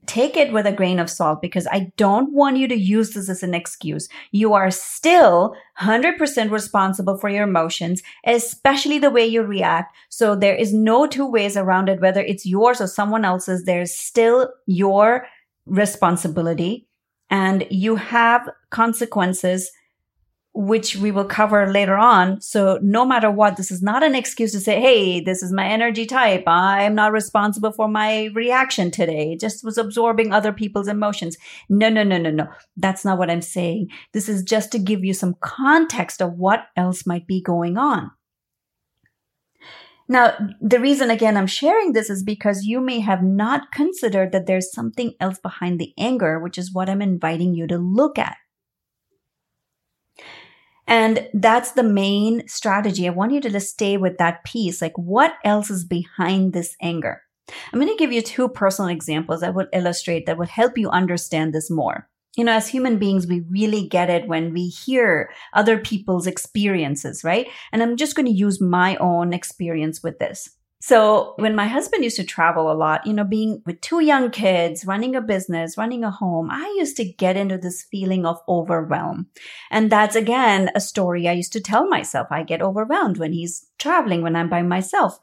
take 0.06 0.36
it 0.36 0.52
with 0.52 0.66
a 0.66 0.72
grain 0.72 0.98
of 0.98 1.10
salt 1.10 1.42
because 1.42 1.66
I 1.66 1.92
don't 1.96 2.32
want 2.32 2.56
you 2.56 2.68
to 2.68 2.74
use 2.74 3.10
this 3.10 3.28
as 3.28 3.42
an 3.42 3.54
excuse. 3.54 4.08
You 4.30 4.54
are 4.54 4.70
still 4.70 5.54
100% 5.80 6.50
responsible 6.50 7.18
for 7.18 7.28
your 7.28 7.44
emotions, 7.44 8.02
especially 8.24 8.98
the 8.98 9.10
way 9.10 9.26
you 9.26 9.42
react. 9.42 9.94
So 10.08 10.34
there 10.34 10.54
is 10.54 10.72
no 10.72 11.06
two 11.06 11.26
ways 11.26 11.56
around 11.56 11.88
it, 11.88 12.00
whether 12.00 12.20
it's 12.20 12.46
yours 12.46 12.80
or 12.80 12.86
someone 12.86 13.24
else's. 13.24 13.64
There's 13.64 13.94
still 13.94 14.52
your 14.66 15.26
responsibility 15.66 16.86
and 17.30 17.66
you 17.70 17.96
have 17.96 18.48
consequences 18.70 19.70
which 20.56 20.96
we 20.96 21.10
will 21.10 21.26
cover 21.26 21.70
later 21.70 21.96
on. 21.96 22.40
So 22.40 22.78
no 22.82 23.04
matter 23.04 23.30
what, 23.30 23.58
this 23.58 23.70
is 23.70 23.82
not 23.82 24.02
an 24.02 24.14
excuse 24.14 24.52
to 24.52 24.60
say, 24.60 24.80
Hey, 24.80 25.20
this 25.20 25.42
is 25.42 25.52
my 25.52 25.66
energy 25.66 26.06
type. 26.06 26.44
I'm 26.46 26.94
not 26.94 27.12
responsible 27.12 27.72
for 27.72 27.88
my 27.88 28.30
reaction 28.34 28.90
today. 28.90 29.32
It 29.32 29.40
just 29.40 29.62
was 29.62 29.76
absorbing 29.76 30.32
other 30.32 30.54
people's 30.54 30.88
emotions. 30.88 31.36
No, 31.68 31.90
no, 31.90 32.02
no, 32.02 32.16
no, 32.16 32.30
no. 32.30 32.48
That's 32.76 33.04
not 33.04 33.18
what 33.18 33.30
I'm 33.30 33.42
saying. 33.42 33.90
This 34.14 34.30
is 34.30 34.42
just 34.42 34.72
to 34.72 34.78
give 34.78 35.04
you 35.04 35.12
some 35.12 35.36
context 35.40 36.22
of 36.22 36.32
what 36.38 36.68
else 36.74 37.06
might 37.06 37.26
be 37.26 37.42
going 37.42 37.76
on. 37.76 38.10
Now, 40.08 40.34
the 40.60 40.80
reason 40.80 41.10
again 41.10 41.36
I'm 41.36 41.48
sharing 41.48 41.92
this 41.92 42.08
is 42.08 42.22
because 42.22 42.64
you 42.64 42.80
may 42.80 43.00
have 43.00 43.22
not 43.22 43.72
considered 43.72 44.32
that 44.32 44.46
there's 44.46 44.72
something 44.72 45.12
else 45.20 45.38
behind 45.38 45.78
the 45.78 45.92
anger, 45.98 46.38
which 46.38 46.56
is 46.56 46.72
what 46.72 46.88
I'm 46.88 47.02
inviting 47.02 47.54
you 47.54 47.66
to 47.66 47.76
look 47.76 48.18
at. 48.18 48.36
And 50.86 51.28
that's 51.34 51.72
the 51.72 51.82
main 51.82 52.46
strategy. 52.46 53.06
I 53.06 53.10
want 53.10 53.32
you 53.32 53.40
to 53.40 53.50
just 53.50 53.70
stay 53.70 53.96
with 53.96 54.18
that 54.18 54.44
piece. 54.44 54.80
Like 54.80 54.96
what 54.96 55.34
else 55.44 55.70
is 55.70 55.84
behind 55.84 56.52
this 56.52 56.76
anger? 56.80 57.22
I'm 57.72 57.80
going 57.80 57.92
to 57.92 57.98
give 57.98 58.12
you 58.12 58.22
two 58.22 58.48
personal 58.48 58.90
examples 58.90 59.40
that 59.40 59.54
would 59.54 59.68
illustrate 59.72 60.26
that 60.26 60.38
would 60.38 60.48
help 60.48 60.76
you 60.76 60.90
understand 60.90 61.52
this 61.52 61.70
more. 61.70 62.08
You 62.36 62.44
know, 62.44 62.52
as 62.52 62.68
human 62.68 62.98
beings, 62.98 63.26
we 63.26 63.44
really 63.48 63.88
get 63.88 64.10
it 64.10 64.28
when 64.28 64.52
we 64.52 64.68
hear 64.68 65.30
other 65.54 65.78
people's 65.78 66.26
experiences, 66.26 67.24
right? 67.24 67.48
And 67.72 67.82
I'm 67.82 67.96
just 67.96 68.14
going 68.14 68.26
to 68.26 68.32
use 68.32 68.60
my 68.60 68.96
own 68.96 69.32
experience 69.32 70.02
with 70.02 70.18
this. 70.18 70.50
So 70.86 71.34
when 71.38 71.56
my 71.56 71.66
husband 71.66 72.04
used 72.04 72.14
to 72.14 72.22
travel 72.22 72.70
a 72.70 72.78
lot, 72.78 73.08
you 73.08 73.12
know, 73.12 73.24
being 73.24 73.60
with 73.66 73.80
two 73.80 73.98
young 73.98 74.30
kids, 74.30 74.86
running 74.86 75.16
a 75.16 75.20
business, 75.20 75.76
running 75.76 76.04
a 76.04 76.12
home, 76.12 76.48
I 76.48 76.76
used 76.78 76.96
to 76.98 77.04
get 77.04 77.36
into 77.36 77.58
this 77.58 77.82
feeling 77.82 78.24
of 78.24 78.38
overwhelm. 78.48 79.26
And 79.68 79.90
that's 79.90 80.14
again 80.14 80.70
a 80.76 80.80
story 80.80 81.26
I 81.26 81.32
used 81.32 81.52
to 81.54 81.60
tell 81.60 81.88
myself. 81.88 82.28
I 82.30 82.44
get 82.44 82.62
overwhelmed 82.62 83.18
when 83.18 83.32
he's 83.32 83.66
traveling, 83.80 84.22
when 84.22 84.36
I'm 84.36 84.48
by 84.48 84.62
myself. 84.62 85.18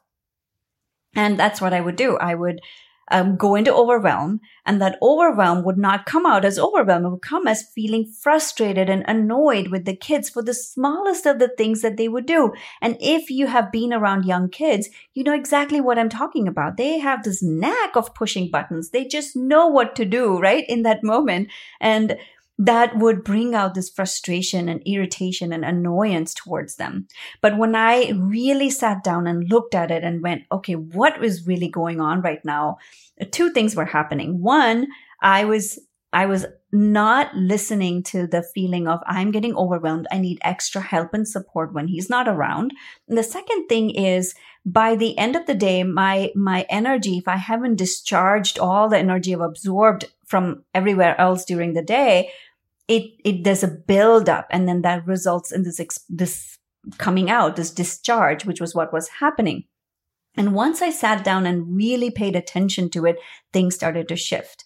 And 1.16 1.40
that's 1.40 1.62
what 1.62 1.72
I 1.72 1.80
would 1.80 1.96
do. 1.96 2.18
I 2.18 2.36
would 2.36 2.60
um, 3.12 3.36
go 3.36 3.56
into 3.56 3.74
overwhelm 3.74 4.40
and 4.66 4.82
that 4.82 4.98
overwhelm 5.02 5.64
would 5.64 5.78
not 5.78 6.06
come 6.06 6.26
out 6.26 6.46
as 6.46 6.58
overwhelm. 6.58 7.06
It 7.06 7.10
would 7.10 7.22
come 7.22 7.48
as 7.48 7.70
feeling 7.76 8.06
frustrated 8.06 8.90
and 8.90 9.04
annoyed 9.08 9.68
with 9.68 9.86
the 9.86 9.96
kids 9.96 10.30
for 10.30 10.42
the 10.42 10.54
smallest 10.54 11.26
of 11.26 11.40
the 11.40 11.50
things 11.50 11.82
that 11.82 11.98
they 11.98 12.08
would 12.08 12.26
do. 12.26 12.54
And 12.82 12.98
if 13.00 13.30
you 13.30 13.48
have 13.48 13.72
been 13.72 13.94
around 13.94 14.26
young 14.26 14.50
kids, 14.50 14.90
you 15.14 15.24
know 15.24 15.34
exactly 15.34 15.82
what 15.82 16.00
I'm 16.00 16.10
talking 16.10 16.48
about. 16.48 16.78
They 16.78 17.00
have 17.00 17.24
this 17.24 17.44
knack 17.44 17.96
of 17.96 18.16
pushing 18.16 18.50
buttons. 18.50 18.90
They 18.90 19.06
just 19.06 19.36
know 19.36 19.68
what 19.68 19.96
to 19.98 20.06
do, 20.06 20.40
right? 20.40 20.66
In 20.68 20.84
that 20.84 21.04
moment. 21.04 21.50
And 21.80 22.18
that 22.60 22.98
would 22.98 23.24
bring 23.24 23.56
out 23.56 23.74
this 23.74 23.90
frustration 23.90 24.70
and 24.70 24.82
irritation 24.86 25.52
and 25.52 25.66
annoyance 25.66 26.34
towards 26.34 26.76
them. 26.76 27.08
But 27.42 27.58
when 27.58 27.76
I 27.76 28.12
really 28.12 28.70
sat 28.70 29.04
down 29.04 29.26
and 29.28 29.50
looked 29.50 29.74
at 29.74 29.92
it 29.92 30.04
and 30.04 30.22
went, 30.22 30.44
okay, 30.52 30.76
what 30.76 31.24
is 31.24 31.48
really 31.48 31.68
going 31.68 32.00
on 32.00 32.22
right 32.22 32.44
now? 32.46 32.78
Two 33.32 33.52
things 33.52 33.76
were 33.76 33.86
happening. 33.86 34.42
One, 34.42 34.88
I 35.22 35.46
was, 35.46 35.80
I 36.12 36.28
was 36.28 36.46
not 36.72 37.36
listening 37.36 38.04
to 38.04 38.28
the 38.28 38.44
feeling 38.44 38.88
of 38.88 39.00
I'm 39.06 39.32
getting 39.32 39.56
overwhelmed. 39.56 40.08
I 40.12 40.20
need 40.20 40.40
extra 40.42 40.82
help 40.82 41.14
and 41.14 41.28
support 41.28 41.74
when 41.74 41.88
he's 41.88 42.10
not 42.10 42.28
around. 42.28 42.74
And 43.08 43.18
the 43.18 43.24
second 43.24 43.68
thing 43.68 43.92
is 43.92 44.36
by 44.66 44.96
the 44.96 45.18
end 45.18 45.36
of 45.36 45.46
the 45.46 45.54
day, 45.54 45.84
my, 45.84 46.32
my 46.36 46.66
energy, 46.70 47.18
if 47.18 47.28
I 47.28 47.38
haven't 47.38 47.76
discharged 47.76 48.58
all 48.58 48.90
the 48.90 48.98
energy 48.98 49.34
I've 49.34 49.42
absorbed 49.42 50.06
from 50.26 50.64
everywhere 50.74 51.20
else 51.20 51.46
during 51.46 51.74
the 51.74 51.84
day, 51.84 52.32
it, 52.88 53.14
it, 53.24 53.44
there's 53.44 53.64
a 53.64 53.68
build 53.68 54.30
up 54.30 54.48
and 54.52 54.68
then 54.68 54.82
that 54.82 55.06
results 55.08 55.52
in 55.52 55.64
this, 55.64 55.80
ex- 55.80 56.06
this 56.10 56.58
coming 56.98 57.30
out, 57.30 57.56
this 57.56 57.72
discharge, 57.72 58.46
which 58.46 58.62
was 58.62 58.76
what 58.76 58.94
was 58.94 59.08
happening. 59.20 59.64
And 60.36 60.54
once 60.54 60.82
I 60.82 60.90
sat 60.90 61.24
down 61.24 61.46
and 61.46 61.76
really 61.76 62.10
paid 62.10 62.36
attention 62.36 62.90
to 62.92 63.06
it, 63.06 63.18
things 63.52 63.76
started 63.76 64.08
to 64.08 64.16
shift. 64.16 64.66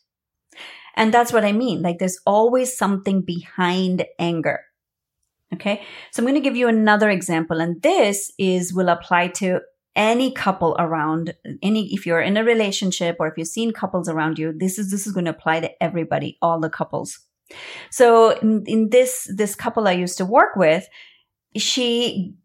And 0.95 1.13
that's 1.13 1.31
what 1.31 1.45
I 1.45 1.51
mean. 1.51 1.81
Like 1.81 1.99
there's 1.99 2.19
always 2.25 2.75
something 2.75 3.21
behind 3.21 4.05
anger. 4.17 4.61
Okay. 5.53 5.83
So 6.11 6.21
I'm 6.21 6.25
going 6.25 6.35
to 6.35 6.41
give 6.41 6.55
you 6.55 6.67
another 6.67 7.09
example. 7.09 7.61
And 7.61 7.81
this 7.81 8.31
is, 8.37 8.73
will 8.73 8.89
apply 8.89 9.29
to 9.29 9.61
any 9.97 10.31
couple 10.31 10.75
around 10.77 11.33
any 11.63 11.91
if 11.91 12.05
you're 12.05 12.21
in 12.21 12.37
a 12.37 12.43
relationship 12.43 13.17
or 13.19 13.27
if 13.27 13.33
you've 13.35 13.47
seen 13.47 13.71
couples 13.71 14.07
around 14.07 14.37
you 14.37 14.53
this 14.55 14.77
is 14.77 14.91
this 14.91 15.07
is 15.07 15.11
going 15.11 15.25
to 15.25 15.31
apply 15.31 15.59
to 15.59 15.83
everybody 15.83 16.37
all 16.39 16.59
the 16.59 16.69
couples 16.69 17.19
so 17.89 18.31
in, 18.39 18.63
in 18.65 18.89
this 18.89 19.29
this 19.35 19.55
couple 19.55 19.87
i 19.87 19.91
used 19.91 20.17
to 20.17 20.25
work 20.25 20.55
with 20.55 20.87
she 21.55 22.35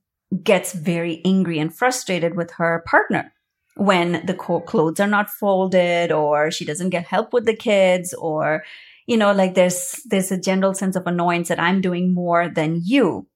gets 0.43 0.73
very 0.73 1.21
angry 1.25 1.59
and 1.59 1.75
frustrated 1.75 2.37
with 2.37 2.53
her 2.53 2.83
partner 2.87 3.33
when 3.77 4.25
the 4.27 4.35
clothes 4.35 5.01
are 5.01 5.07
not 5.07 5.31
folded 5.31 6.13
or 6.13 6.51
she 6.51 6.65
doesn't 6.65 6.91
get 6.91 7.07
help 7.07 7.33
with 7.33 7.45
the 7.47 7.57
kids 7.57 8.15
or 8.15 8.65
you 9.07 9.17
know 9.17 9.33
like 9.33 9.55
there's 9.55 10.01
there's 10.07 10.33
a 10.33 10.41
general 10.41 10.75
sense 10.75 10.97
of 10.97 11.07
annoyance 11.07 11.49
that 11.49 11.61
i'm 11.61 11.81
doing 11.81 12.15
more 12.15 12.49
than 12.49 12.81
you 12.85 13.27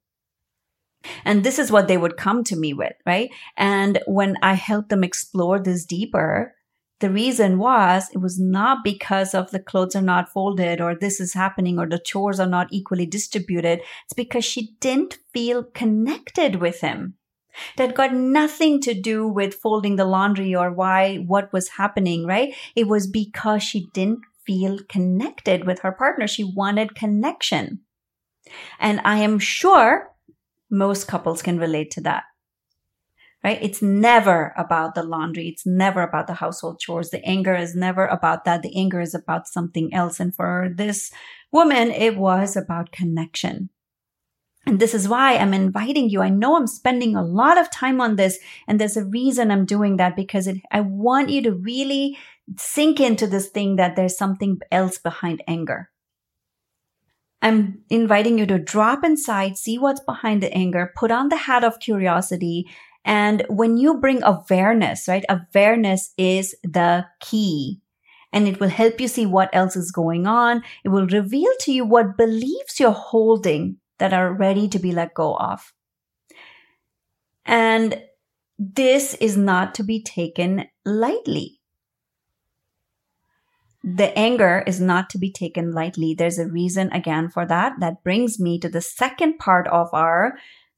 and 1.24 1.44
this 1.44 1.58
is 1.58 1.70
what 1.70 1.88
they 1.88 1.96
would 1.96 2.16
come 2.16 2.44
to 2.44 2.56
me 2.56 2.72
with, 2.72 2.94
right? 3.04 3.30
And 3.56 4.00
when 4.06 4.36
I 4.42 4.54
help 4.54 4.88
them 4.88 5.04
explore 5.04 5.58
this 5.58 5.84
deeper, 5.84 6.54
the 7.00 7.10
reason 7.10 7.58
was 7.58 8.08
it 8.12 8.18
was 8.18 8.40
not 8.40 8.78
because 8.82 9.34
of 9.34 9.50
the 9.50 9.60
clothes 9.60 9.94
are 9.94 10.02
not 10.02 10.30
folded 10.30 10.80
or 10.80 10.94
this 10.94 11.20
is 11.20 11.34
happening 11.34 11.78
or 11.78 11.86
the 11.86 11.98
chores 11.98 12.40
are 12.40 12.46
not 12.46 12.68
equally 12.70 13.06
distributed. 13.06 13.80
It's 14.04 14.14
because 14.14 14.44
she 14.44 14.74
didn't 14.80 15.18
feel 15.32 15.64
connected 15.64 16.56
with 16.56 16.80
him. 16.80 17.14
That 17.76 17.94
got 17.94 18.14
nothing 18.14 18.80
to 18.82 18.94
do 18.94 19.26
with 19.26 19.54
folding 19.54 19.96
the 19.96 20.04
laundry 20.04 20.54
or 20.54 20.72
why, 20.72 21.16
what 21.16 21.52
was 21.52 21.68
happening, 21.68 22.26
right? 22.26 22.54
It 22.74 22.86
was 22.86 23.06
because 23.06 23.62
she 23.62 23.88
didn't 23.94 24.20
feel 24.46 24.78
connected 24.88 25.66
with 25.66 25.80
her 25.80 25.92
partner. 25.92 26.26
She 26.26 26.44
wanted 26.44 26.94
connection. 26.94 27.80
And 28.78 29.00
I 29.04 29.18
am 29.18 29.38
sure 29.38 30.10
most 30.70 31.08
couples 31.08 31.42
can 31.42 31.58
relate 31.58 31.90
to 31.92 32.00
that. 32.02 32.24
Right? 33.46 33.62
It's 33.62 33.80
never 33.80 34.52
about 34.56 34.96
the 34.96 35.04
laundry. 35.04 35.46
It's 35.46 35.64
never 35.64 36.02
about 36.02 36.26
the 36.26 36.34
household 36.34 36.80
chores. 36.80 37.10
The 37.10 37.24
anger 37.24 37.54
is 37.54 37.76
never 37.76 38.04
about 38.04 38.44
that. 38.44 38.62
The 38.62 38.76
anger 38.76 39.00
is 39.00 39.14
about 39.14 39.46
something 39.46 39.94
else. 39.94 40.18
And 40.18 40.34
for 40.34 40.68
this 40.74 41.12
woman, 41.52 41.92
it 41.92 42.16
was 42.16 42.56
about 42.56 42.90
connection. 42.90 43.70
And 44.66 44.80
this 44.80 44.94
is 44.94 45.08
why 45.08 45.36
I'm 45.36 45.54
inviting 45.54 46.10
you. 46.10 46.22
I 46.22 46.28
know 46.28 46.56
I'm 46.56 46.66
spending 46.66 47.14
a 47.14 47.22
lot 47.22 47.56
of 47.56 47.70
time 47.70 48.00
on 48.00 48.16
this 48.16 48.40
and 48.66 48.80
there's 48.80 48.96
a 48.96 49.04
reason 49.04 49.52
I'm 49.52 49.64
doing 49.64 49.96
that 49.98 50.16
because 50.16 50.48
it, 50.48 50.56
I 50.72 50.80
want 50.80 51.30
you 51.30 51.40
to 51.42 51.52
really 51.52 52.18
sink 52.58 52.98
into 52.98 53.28
this 53.28 53.46
thing 53.46 53.76
that 53.76 53.94
there's 53.94 54.18
something 54.18 54.58
else 54.72 54.98
behind 54.98 55.40
anger. 55.46 55.90
I'm 57.42 57.82
inviting 57.90 58.38
you 58.38 58.46
to 58.46 58.58
drop 58.58 59.04
inside, 59.04 59.56
see 59.56 59.78
what's 59.78 60.00
behind 60.00 60.42
the 60.42 60.52
anger, 60.52 60.92
put 60.96 61.12
on 61.12 61.28
the 61.28 61.36
hat 61.36 61.62
of 61.62 61.78
curiosity. 61.78 62.66
And 63.06 63.46
when 63.48 63.76
you 63.76 63.98
bring 63.98 64.22
awareness, 64.24 65.06
right? 65.06 65.24
Awareness 65.28 66.12
is 66.18 66.56
the 66.64 67.06
key 67.20 67.80
and 68.32 68.48
it 68.48 68.58
will 68.58 68.68
help 68.68 69.00
you 69.00 69.06
see 69.06 69.24
what 69.24 69.48
else 69.52 69.76
is 69.76 69.92
going 69.92 70.26
on. 70.26 70.62
It 70.84 70.88
will 70.88 71.06
reveal 71.06 71.52
to 71.60 71.72
you 71.72 71.84
what 71.84 72.18
beliefs 72.18 72.80
you're 72.80 72.90
holding 72.90 73.76
that 73.98 74.12
are 74.12 74.32
ready 74.32 74.68
to 74.68 74.78
be 74.80 74.90
let 74.90 75.14
go 75.14 75.36
of. 75.36 75.72
And 77.46 78.02
this 78.58 79.14
is 79.14 79.36
not 79.36 79.74
to 79.76 79.84
be 79.84 80.02
taken 80.02 80.66
lightly. 80.84 81.60
The 83.84 84.18
anger 84.18 84.64
is 84.66 84.80
not 84.80 85.10
to 85.10 85.18
be 85.18 85.30
taken 85.30 85.70
lightly. 85.70 86.12
There's 86.12 86.40
a 86.40 86.48
reason 86.48 86.90
again 86.90 87.28
for 87.28 87.46
that. 87.46 87.74
That 87.78 88.02
brings 88.02 88.40
me 88.40 88.58
to 88.58 88.68
the 88.68 88.80
second 88.80 89.38
part 89.38 89.68
of 89.68 89.88
our 89.92 90.36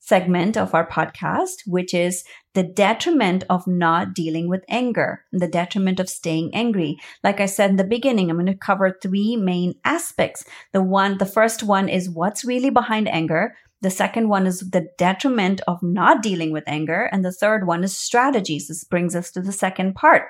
segment 0.08 0.56
of 0.56 0.74
our 0.74 0.88
podcast, 0.88 1.66
which 1.66 1.92
is 1.92 2.24
the 2.54 2.62
detriment 2.62 3.44
of 3.50 3.66
not 3.66 4.14
dealing 4.14 4.48
with 4.48 4.64
anger, 4.68 5.22
the 5.32 5.46
detriment 5.46 6.00
of 6.00 6.08
staying 6.08 6.50
angry. 6.54 6.96
Like 7.22 7.40
I 7.40 7.46
said 7.46 7.70
in 7.70 7.76
the 7.76 7.84
beginning, 7.84 8.30
I'm 8.30 8.36
going 8.36 8.46
to 8.46 8.56
cover 8.56 8.96
three 9.02 9.36
main 9.36 9.74
aspects. 9.84 10.44
The 10.72 10.82
one, 10.82 11.18
the 11.18 11.26
first 11.26 11.62
one 11.62 11.90
is 11.90 12.08
what's 12.08 12.44
really 12.44 12.70
behind 12.70 13.06
anger. 13.06 13.54
The 13.82 13.90
second 13.90 14.30
one 14.30 14.46
is 14.46 14.70
the 14.70 14.88
detriment 14.96 15.60
of 15.68 15.82
not 15.82 16.22
dealing 16.22 16.52
with 16.52 16.64
anger. 16.66 17.10
And 17.12 17.22
the 17.22 17.30
third 17.30 17.66
one 17.66 17.84
is 17.84 17.96
strategies. 17.96 18.68
This 18.68 18.84
brings 18.84 19.14
us 19.14 19.30
to 19.32 19.42
the 19.42 19.52
second 19.52 19.94
part. 19.94 20.22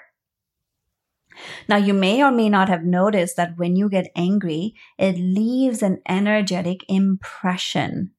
Now, 1.68 1.76
you 1.76 1.94
may 1.94 2.20
or 2.22 2.32
may 2.32 2.48
not 2.48 2.68
have 2.68 2.82
noticed 2.82 3.36
that 3.36 3.56
when 3.56 3.76
you 3.76 3.88
get 3.88 4.10
angry, 4.16 4.74
it 4.98 5.16
leaves 5.16 5.82
an 5.82 6.00
energetic 6.08 6.80
impression. 6.88 8.10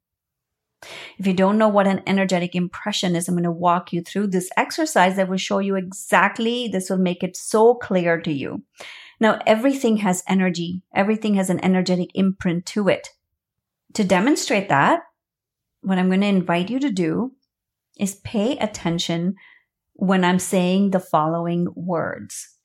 If 1.18 1.28
you 1.28 1.34
don't 1.34 1.58
know 1.58 1.68
what 1.68 1.88
an 1.88 2.02
energetic 2.08 2.56
impression 2.56 3.16
is, 3.16 3.28
I'm 3.28 3.36
going 3.36 3.44
to 3.44 3.52
walk 3.52 3.92
you 3.92 4.02
through 4.02 4.28
this 4.28 4.50
exercise 4.56 5.16
that 5.18 5.28
will 5.28 5.38
show 5.38 5.60
you 5.60 5.76
exactly, 5.76 6.68
this 6.68 6.90
will 6.90 6.98
make 6.98 7.24
it 7.24 7.36
so 7.36 7.76
clear 7.76 8.20
to 8.22 8.32
you. 8.32 8.64
Now, 9.20 9.40
everything 9.46 9.98
has 9.98 10.24
energy. 10.28 10.82
Everything 10.96 11.34
has 11.34 11.50
an 11.50 11.64
energetic 11.64 12.10
imprint 12.14 12.66
to 12.68 12.88
it. 12.88 13.10
To 13.96 14.04
demonstrate 14.04 14.70
that, 14.70 15.02
what 15.82 15.98
I'm 15.98 16.08
going 16.08 16.22
to 16.22 16.28
invite 16.28 16.70
you 16.70 16.80
to 16.80 16.92
do 16.92 17.34
is 17.98 18.16
pay 18.16 18.58
attention 18.58 19.36
when 19.94 20.24
I'm 20.24 20.40
saying 20.40 20.92
the 20.92 21.00
following 21.00 21.68
words. 21.76 22.56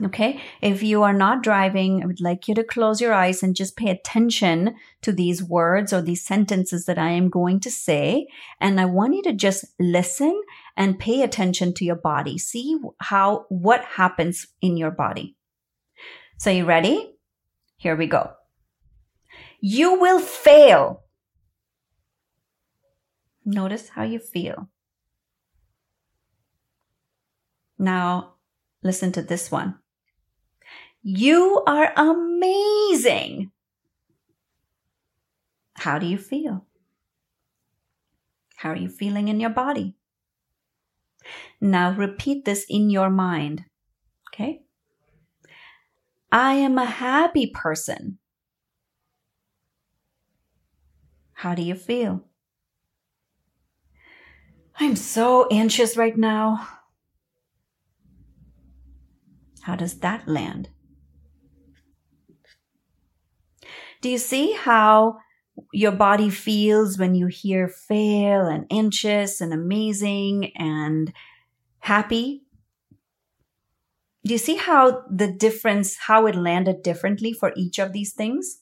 Okay. 0.00 0.40
If 0.62 0.82
you 0.82 1.02
are 1.02 1.12
not 1.12 1.42
driving, 1.42 2.02
I 2.02 2.06
would 2.06 2.20
like 2.20 2.46
you 2.46 2.54
to 2.54 2.62
close 2.62 3.00
your 3.00 3.12
eyes 3.12 3.42
and 3.42 3.56
just 3.56 3.76
pay 3.76 3.90
attention 3.90 4.76
to 5.02 5.12
these 5.12 5.42
words 5.42 5.92
or 5.92 6.00
these 6.00 6.24
sentences 6.24 6.86
that 6.86 6.98
I 6.98 7.10
am 7.10 7.28
going 7.28 7.58
to 7.60 7.70
say. 7.70 8.28
And 8.60 8.80
I 8.80 8.84
want 8.84 9.14
you 9.14 9.22
to 9.24 9.32
just 9.32 9.64
listen 9.80 10.40
and 10.76 11.00
pay 11.00 11.22
attention 11.22 11.74
to 11.74 11.84
your 11.84 11.96
body. 11.96 12.38
See 12.38 12.78
how, 13.00 13.46
what 13.48 13.84
happens 13.84 14.46
in 14.62 14.76
your 14.76 14.92
body. 14.92 15.36
So 16.38 16.50
you 16.50 16.64
ready? 16.64 17.16
Here 17.76 17.96
we 17.96 18.06
go. 18.06 18.30
You 19.60 19.98
will 19.98 20.20
fail. 20.20 21.02
Notice 23.44 23.88
how 23.88 24.04
you 24.04 24.20
feel. 24.20 24.68
Now, 27.78 28.34
listen 28.84 29.10
to 29.12 29.22
this 29.22 29.50
one. 29.50 29.78
You 31.02 31.62
are 31.66 31.92
amazing. 31.96 33.50
How 35.74 35.98
do 35.98 36.06
you 36.06 36.18
feel? 36.18 36.66
How 38.56 38.70
are 38.70 38.76
you 38.76 38.88
feeling 38.88 39.28
in 39.28 39.38
your 39.38 39.50
body? 39.50 39.94
Now 41.60 41.92
repeat 41.92 42.44
this 42.44 42.64
in 42.68 42.90
your 42.90 43.10
mind. 43.10 43.64
Okay. 44.28 44.62
I 46.32 46.54
am 46.54 46.76
a 46.76 46.84
happy 46.84 47.46
person. 47.46 48.18
How 51.32 51.54
do 51.54 51.62
you 51.62 51.76
feel? 51.76 52.24
I'm 54.80 54.96
so 54.96 55.46
anxious 55.50 55.96
right 55.96 56.16
now. 56.16 56.68
How 59.62 59.76
does 59.76 59.98
that 60.00 60.26
land? 60.26 60.70
Do 64.00 64.08
you 64.08 64.18
see 64.18 64.52
how 64.52 65.18
your 65.72 65.92
body 65.92 66.30
feels 66.30 66.98
when 66.98 67.14
you 67.14 67.26
hear 67.26 67.68
fail 67.68 68.46
and 68.46 68.66
anxious 68.70 69.40
and 69.40 69.52
amazing 69.52 70.52
and 70.56 71.12
happy? 71.80 72.44
Do 74.24 74.34
you 74.34 74.38
see 74.38 74.56
how 74.56 75.04
the 75.10 75.32
difference, 75.32 75.96
how 75.96 76.26
it 76.26 76.36
landed 76.36 76.82
differently 76.82 77.32
for 77.32 77.52
each 77.56 77.78
of 77.78 77.92
these 77.92 78.12
things? 78.12 78.60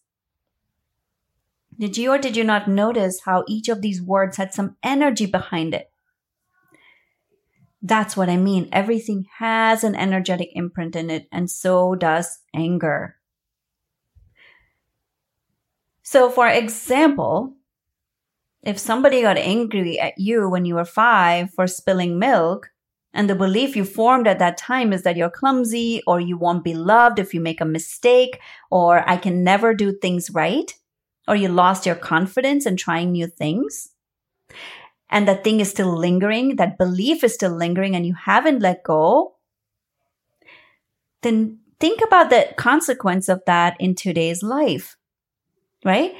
Did 1.78 1.98
you 1.98 2.12
or 2.12 2.18
did 2.18 2.36
you 2.36 2.44
not 2.44 2.68
notice 2.68 3.20
how 3.24 3.44
each 3.46 3.68
of 3.68 3.82
these 3.82 4.00
words 4.00 4.38
had 4.38 4.54
some 4.54 4.76
energy 4.82 5.26
behind 5.26 5.74
it? 5.74 5.90
That's 7.82 8.16
what 8.16 8.30
I 8.30 8.36
mean. 8.36 8.68
Everything 8.72 9.26
has 9.38 9.84
an 9.84 9.94
energetic 9.94 10.50
imprint 10.54 10.96
in 10.96 11.10
it, 11.10 11.28
and 11.30 11.50
so 11.50 11.94
does 11.94 12.38
anger. 12.54 13.15
So, 16.06 16.30
for 16.30 16.46
example, 16.46 17.56
if 18.62 18.78
somebody 18.78 19.22
got 19.22 19.36
angry 19.36 19.98
at 19.98 20.14
you 20.16 20.48
when 20.48 20.64
you 20.64 20.76
were 20.76 20.84
five 20.84 21.52
for 21.52 21.66
spilling 21.66 22.16
milk, 22.16 22.70
and 23.12 23.28
the 23.28 23.34
belief 23.34 23.74
you 23.74 23.84
formed 23.84 24.28
at 24.28 24.38
that 24.38 24.56
time 24.56 24.92
is 24.92 25.02
that 25.02 25.16
you're 25.16 25.30
clumsy 25.30 26.04
or 26.06 26.20
you 26.20 26.38
won't 26.38 26.62
be 26.62 26.74
loved 26.74 27.18
if 27.18 27.34
you 27.34 27.40
make 27.40 27.60
a 27.60 27.64
mistake 27.64 28.38
or 28.70 29.02
I 29.10 29.16
can 29.16 29.42
never 29.42 29.74
do 29.74 29.92
things 29.92 30.30
right 30.30 30.72
or 31.26 31.34
you 31.34 31.48
lost 31.48 31.86
your 31.86 31.96
confidence 31.96 32.66
in 32.66 32.76
trying 32.76 33.10
new 33.10 33.26
things 33.26 33.88
and 35.10 35.26
that 35.26 35.42
thing 35.42 35.58
is 35.58 35.70
still 35.70 35.92
lingering, 35.92 36.54
that 36.54 36.78
belief 36.78 37.24
is 37.24 37.34
still 37.34 37.56
lingering 37.56 37.96
and 37.96 38.06
you 38.06 38.14
haven't 38.14 38.60
let 38.60 38.84
go, 38.84 39.34
then 41.22 41.58
think 41.80 42.00
about 42.00 42.30
the 42.30 42.54
consequence 42.56 43.28
of 43.28 43.42
that 43.46 43.76
in 43.80 43.96
today's 43.96 44.44
life 44.44 44.95
right? 45.86 46.14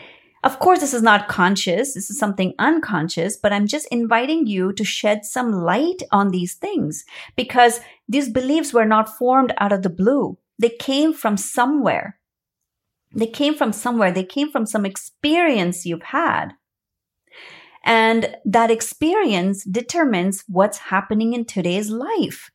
Of 0.44 0.60
course, 0.60 0.78
this 0.78 0.94
is 0.94 1.02
not 1.02 1.26
conscious. 1.26 1.94
This 1.94 2.08
is 2.08 2.18
something 2.18 2.54
unconscious, 2.60 3.36
but 3.36 3.52
I'm 3.52 3.66
just 3.66 3.88
inviting 3.88 4.46
you 4.46 4.72
to 4.74 4.84
shed 4.84 5.24
some 5.24 5.50
light 5.50 6.02
on 6.12 6.30
these 6.30 6.54
things 6.54 7.04
because 7.34 7.80
these 8.08 8.28
beliefs 8.28 8.72
were 8.72 8.84
not 8.84 9.18
formed 9.18 9.52
out 9.58 9.72
of 9.72 9.82
the 9.82 9.90
blue. 9.90 10.38
They 10.56 10.68
came 10.68 11.12
from 11.12 11.36
somewhere. 11.36 12.20
They 13.12 13.26
came 13.26 13.56
from 13.56 13.72
somewhere. 13.72 14.12
They 14.12 14.24
came 14.24 14.52
from 14.52 14.66
some 14.66 14.86
experience 14.86 15.84
you've 15.84 16.04
had. 16.04 16.50
And 17.82 18.36
that 18.44 18.70
experience 18.70 19.64
determines 19.64 20.44
what's 20.46 20.78
happening 20.78 21.32
in 21.32 21.44
today's 21.44 21.90
life. 21.90 22.50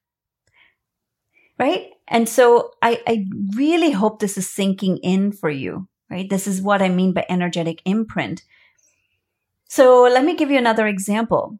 Right? 1.60 1.90
And 2.08 2.28
so 2.30 2.72
I, 2.82 3.02
I 3.06 3.26
really 3.56 3.92
hope 3.92 4.20
this 4.20 4.38
is 4.38 4.50
sinking 4.50 4.98
in 4.98 5.34
for 5.34 5.50
you 5.50 5.90
right? 6.12 6.30
This 6.30 6.46
is 6.46 6.62
what 6.62 6.82
I 6.82 6.90
mean 6.90 7.14
by 7.14 7.26
energetic 7.30 7.82
imprint. 7.86 8.44
So 9.70 10.04
let 10.04 10.26
me 10.26 10.36
give 10.36 10.52
you 10.52 10.58
another 10.58 10.86
example. 10.86 11.58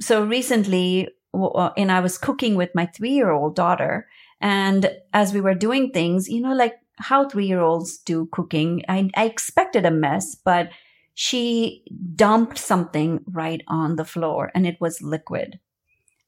So 0.00 0.24
recently, 0.24 1.08
uh, 1.32 1.70
and 1.76 1.92
I 1.92 2.00
was 2.00 2.18
cooking 2.18 2.56
with 2.56 2.74
my 2.74 2.86
three 2.86 3.12
year 3.12 3.30
old 3.30 3.54
daughter. 3.54 4.08
And 4.40 4.90
as 5.12 5.32
we 5.32 5.40
were 5.40 5.54
doing 5.54 5.90
things, 5.90 6.28
you 6.28 6.40
know, 6.40 6.52
like 6.52 6.74
how 6.96 7.28
three 7.28 7.46
year 7.46 7.60
olds 7.60 7.98
do 7.98 8.28
cooking, 8.32 8.82
I, 8.88 9.10
I 9.16 9.26
expected 9.26 9.86
a 9.86 9.90
mess, 9.90 10.34
but 10.34 10.70
she 11.14 11.84
dumped 12.16 12.58
something 12.58 13.20
right 13.30 13.62
on 13.68 13.96
the 13.96 14.04
floor 14.04 14.50
and 14.54 14.66
it 14.66 14.80
was 14.80 15.00
liquid. 15.00 15.60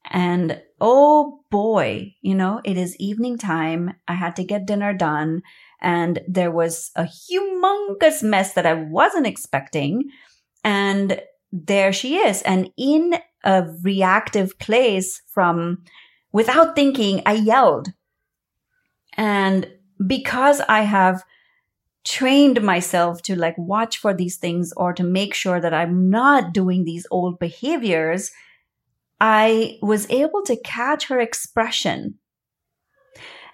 And 0.09 0.61
oh 0.79 1.41
boy, 1.51 2.15
you 2.21 2.33
know, 2.33 2.61
it 2.63 2.77
is 2.77 2.95
evening 2.97 3.37
time. 3.37 3.95
I 4.07 4.13
had 4.13 4.37
to 4.37 4.45
get 4.45 4.65
dinner 4.65 4.93
done 4.93 5.41
and 5.81 6.21
there 6.27 6.51
was 6.51 6.91
a 6.95 7.03
humongous 7.03 8.23
mess 8.23 8.53
that 8.53 8.65
I 8.65 8.73
wasn't 8.73 9.27
expecting. 9.27 10.09
And 10.63 11.21
there 11.51 11.93
she 11.93 12.17
is. 12.17 12.41
And 12.41 12.71
in 12.77 13.15
a 13.43 13.67
reactive 13.83 14.57
place 14.59 15.21
from 15.27 15.83
without 16.31 16.75
thinking, 16.75 17.21
I 17.25 17.33
yelled. 17.33 17.89
And 19.15 19.71
because 20.05 20.61
I 20.67 20.81
have 20.81 21.23
trained 22.03 22.61
myself 22.61 23.21
to 23.21 23.35
like 23.35 23.57
watch 23.57 23.97
for 23.97 24.13
these 24.13 24.37
things 24.37 24.73
or 24.77 24.93
to 24.93 25.03
make 25.03 25.33
sure 25.33 25.59
that 25.59 25.73
I'm 25.73 26.09
not 26.09 26.53
doing 26.53 26.85
these 26.85 27.05
old 27.11 27.37
behaviors, 27.37 28.31
I 29.19 29.77
was 29.81 30.09
able 30.09 30.41
to 30.43 30.61
catch 30.61 31.07
her 31.07 31.19
expression 31.19 32.15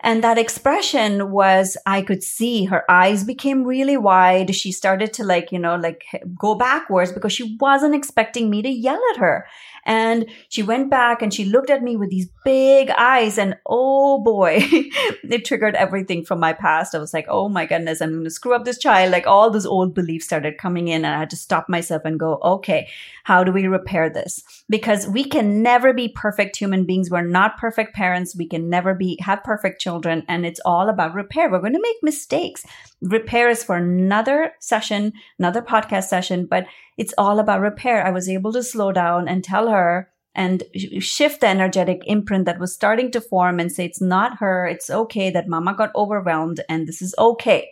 And 0.03 0.21
that 0.21 0.37
expression 0.37 1.31
was, 1.31 1.77
I 1.85 2.01
could 2.01 2.23
see 2.23 2.65
her 2.65 2.83
eyes 2.91 3.23
became 3.23 3.63
really 3.63 3.95
wide. 3.95 4.53
She 4.53 4.73
started 4.73 5.13
to 5.13 5.23
like, 5.23 5.53
you 5.53 5.59
know, 5.59 5.77
like 5.77 6.03
go 6.37 6.55
backwards 6.55 7.13
because 7.13 7.31
she 7.31 7.55
wasn't 7.59 7.95
expecting 7.95 8.49
me 8.49 8.61
to 8.61 8.69
yell 8.69 8.99
at 9.13 9.19
her. 9.19 9.47
And 9.86 10.26
she 10.50 10.63
went 10.63 10.89
back 10.89 11.22
and 11.22 11.34
she 11.34 11.46
looked 11.46 11.69
at 11.69 11.84
me 11.84 11.96
with 11.96 12.10
these 12.10 12.30
big 12.46 12.89
eyes. 12.91 13.38
And 13.38 13.58
oh 13.65 14.22
boy, 14.22 14.60
it 14.62 15.46
triggered 15.46 15.76
everything 15.76 16.24
from 16.24 16.39
my 16.39 16.54
past. 16.54 16.96
I 16.96 17.00
was 17.00 17.13
like, 17.13 17.26
oh 17.30 17.50
my 17.50 17.65
goodness, 17.65 18.02
I'm 18.02 18.12
going 18.12 18.24
to 18.24 18.30
screw 18.30 18.56
up 18.56 18.65
this 18.65 18.78
child. 18.78 19.12
Like 19.12 19.28
all 19.28 19.50
those 19.50 19.65
old 19.65 19.93
beliefs 19.93 20.26
started 20.26 20.58
coming 20.58 20.88
in 20.88 21.06
and 21.06 21.15
I 21.15 21.19
had 21.19 21.30
to 21.32 21.36
stop 21.36 21.69
myself 21.69 22.04
and 22.06 22.19
go, 22.19 22.39
okay, 22.43 22.88
how 23.24 23.43
do 23.43 23.52
we 23.52 23.67
repair 23.67 24.10
this? 24.10 24.43
Because 24.69 25.08
we 25.08 25.24
can 25.24 25.62
never 25.62 25.93
be 25.93 26.10
perfect 26.10 26.58
human 26.58 26.86
beings. 26.86 27.10
We're 27.10 27.22
not 27.22 27.58
perfect 27.58 27.96
parents. 27.96 28.36
We 28.36 28.48
can 28.48 28.69
never 28.69 28.93
be, 28.93 29.17
have 29.22 29.43
perfect 29.43 29.82
children. 29.82 30.24
And 30.28 30.46
it's 30.46 30.62
all 30.65 30.89
about 30.89 31.13
repair. 31.13 31.50
We're 31.50 31.60
going 31.60 31.74
to 31.74 31.82
make 31.82 31.98
mistakes. 32.02 32.65
Repair 33.03 33.49
is 33.49 33.63
for 33.63 33.75
another 33.75 34.53
session, 34.59 35.13
another 35.37 35.61
podcast 35.61 36.05
session, 36.05 36.45
but 36.45 36.65
it's 36.97 37.13
all 37.17 37.39
about 37.39 37.59
repair. 37.59 38.05
I 38.05 38.11
was 38.11 38.29
able 38.29 38.53
to 38.53 38.63
slow 38.63 38.91
down 38.91 39.27
and 39.27 39.43
tell 39.43 39.69
her 39.69 40.09
and 40.35 40.63
shift 40.99 41.41
the 41.41 41.47
energetic 41.47 42.01
imprint 42.05 42.45
that 42.45 42.59
was 42.59 42.73
starting 42.73 43.11
to 43.11 43.21
form 43.21 43.59
and 43.59 43.71
say, 43.71 43.85
it's 43.85 44.01
not 44.01 44.37
her. 44.37 44.65
It's 44.65 44.89
okay 44.89 45.29
that 45.29 45.47
mama 45.47 45.75
got 45.75 45.93
overwhelmed 45.95 46.61
and 46.69 46.87
this 46.87 47.01
is 47.01 47.13
okay. 47.19 47.69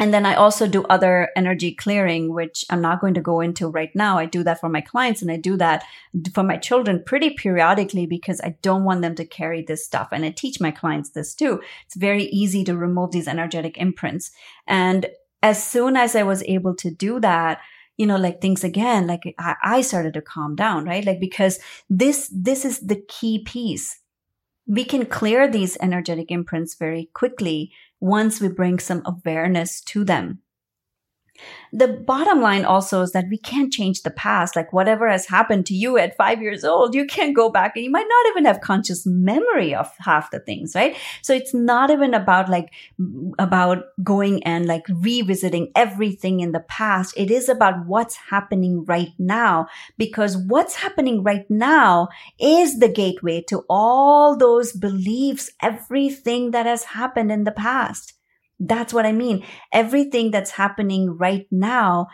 And 0.00 0.14
then 0.14 0.24
I 0.24 0.34
also 0.34 0.66
do 0.66 0.84
other 0.84 1.28
energy 1.36 1.72
clearing, 1.72 2.32
which 2.32 2.64
I'm 2.70 2.80
not 2.80 3.02
going 3.02 3.12
to 3.14 3.20
go 3.20 3.40
into 3.42 3.68
right 3.68 3.94
now. 3.94 4.16
I 4.16 4.24
do 4.24 4.42
that 4.44 4.58
for 4.58 4.70
my 4.70 4.80
clients 4.80 5.20
and 5.20 5.30
I 5.30 5.36
do 5.36 5.58
that 5.58 5.84
for 6.32 6.42
my 6.42 6.56
children 6.56 7.02
pretty 7.04 7.28
periodically 7.28 8.06
because 8.06 8.40
I 8.40 8.56
don't 8.62 8.84
want 8.84 9.02
them 9.02 9.14
to 9.16 9.26
carry 9.26 9.60
this 9.60 9.84
stuff. 9.84 10.08
And 10.10 10.24
I 10.24 10.30
teach 10.30 10.58
my 10.58 10.70
clients 10.70 11.10
this 11.10 11.34
too. 11.34 11.60
It's 11.84 11.96
very 11.96 12.24
easy 12.24 12.64
to 12.64 12.74
remove 12.74 13.10
these 13.10 13.28
energetic 13.28 13.76
imprints. 13.76 14.30
And 14.66 15.06
as 15.42 15.62
soon 15.62 15.98
as 15.98 16.16
I 16.16 16.22
was 16.22 16.42
able 16.44 16.74
to 16.76 16.90
do 16.90 17.20
that, 17.20 17.60
you 17.98 18.06
know, 18.06 18.16
like 18.16 18.40
things 18.40 18.64
again, 18.64 19.06
like 19.06 19.34
I, 19.38 19.56
I 19.62 19.80
started 19.82 20.14
to 20.14 20.22
calm 20.22 20.56
down, 20.56 20.86
right? 20.86 21.04
Like 21.04 21.20
because 21.20 21.58
this, 21.90 22.32
this 22.34 22.64
is 22.64 22.80
the 22.80 23.04
key 23.06 23.44
piece. 23.44 24.00
We 24.66 24.84
can 24.84 25.04
clear 25.04 25.46
these 25.46 25.76
energetic 25.82 26.30
imprints 26.30 26.74
very 26.74 27.10
quickly 27.12 27.72
once 28.00 28.40
we 28.40 28.48
bring 28.48 28.78
some 28.78 29.02
awareness 29.04 29.80
to 29.82 30.04
them. 30.04 30.40
The 31.72 31.88
bottom 31.88 32.40
line 32.40 32.64
also 32.64 33.02
is 33.02 33.12
that 33.12 33.26
we 33.30 33.38
can't 33.38 33.72
change 33.72 34.02
the 34.02 34.10
past. 34.10 34.56
Like 34.56 34.72
whatever 34.72 35.08
has 35.08 35.26
happened 35.26 35.66
to 35.66 35.74
you 35.74 35.98
at 35.98 36.16
five 36.16 36.42
years 36.42 36.64
old, 36.64 36.94
you 36.94 37.04
can't 37.04 37.36
go 37.36 37.48
back 37.48 37.76
and 37.76 37.84
you 37.84 37.90
might 37.90 38.06
not 38.08 38.30
even 38.30 38.44
have 38.44 38.60
conscious 38.60 39.06
memory 39.06 39.74
of 39.74 39.88
half 39.98 40.30
the 40.30 40.40
things, 40.40 40.74
right? 40.74 40.96
So 41.22 41.32
it's 41.32 41.54
not 41.54 41.90
even 41.90 42.12
about 42.12 42.48
like, 42.48 42.72
about 43.38 43.84
going 44.02 44.42
and 44.42 44.66
like 44.66 44.84
revisiting 44.88 45.70
everything 45.76 46.40
in 46.40 46.52
the 46.52 46.60
past. 46.60 47.14
It 47.16 47.30
is 47.30 47.48
about 47.48 47.86
what's 47.86 48.16
happening 48.16 48.84
right 48.84 49.12
now 49.18 49.68
because 49.96 50.36
what's 50.36 50.74
happening 50.74 51.22
right 51.22 51.48
now 51.48 52.08
is 52.40 52.80
the 52.80 52.88
gateway 52.88 53.42
to 53.42 53.64
all 53.68 54.36
those 54.36 54.72
beliefs, 54.72 55.50
everything 55.62 56.50
that 56.50 56.66
has 56.66 56.84
happened 56.84 57.30
in 57.30 57.44
the 57.44 57.52
past. 57.52 58.14
That's 58.60 58.92
what 58.92 59.06
I 59.06 59.12
mean. 59.12 59.44
Everything 59.72 60.30
that's 60.30 60.50
happening 60.52 61.16
right 61.16 61.46
now 61.50 62.08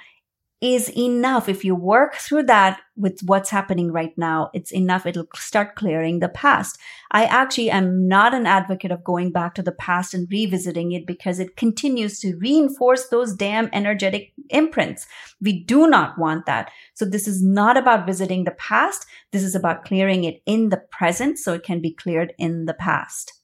is 0.63 0.89
enough. 0.97 1.51
If 1.51 1.65
you 1.65 1.75
work 1.75 2.15
through 2.15 2.45
that 2.45 2.81
with 2.97 3.21
what's 3.27 3.51
happening 3.51 3.93
right 3.93 4.17
now, 4.17 4.51
it's 4.55 4.73
enough. 4.73 5.05
It'll 5.05 5.29
start 5.35 5.77
clearing 5.77 6.21
the 6.21 6.31
past. 6.31 6.79
I 7.11 7.25
actually 7.25 7.71
am 7.71 8.09
not 8.09 8.33
an 8.33 8.47
advocate 8.47 8.91
of 8.91 9.05
going 9.05 9.33
back 9.33 9.55
to 9.57 9.63
the 9.63 9.73
past 9.73 10.15
and 10.15 10.27
revisiting 10.31 10.93
it 10.93 11.07
because 11.07 11.41
it 11.41 11.57
continues 11.57 12.21
to 12.21 12.39
reinforce 12.39 13.09
those 13.09 13.35
damn 13.35 13.69
energetic 13.75 14.33
imprints. 14.49 15.07
We 15.43 15.63
do 15.63 15.89
not 15.89 16.19
want 16.19 16.47
that. 16.47 16.71
So 16.95 17.05
this 17.05 17.29
is 17.29 17.43
not 17.43 17.77
about 17.77 18.07
visiting 18.07 18.45
the 18.45 18.53
past. 18.53 19.05
This 19.33 19.43
is 19.43 19.55
about 19.55 19.85
clearing 19.85 20.25
it 20.25 20.41
in 20.47 20.71
the 20.71 20.83
present 20.91 21.39
so 21.39 21.53
it 21.53 21.65
can 21.65 21.83
be 21.83 21.93
cleared 21.93 22.33
in 22.39 22.65
the 22.65 22.75
past. 22.75 23.36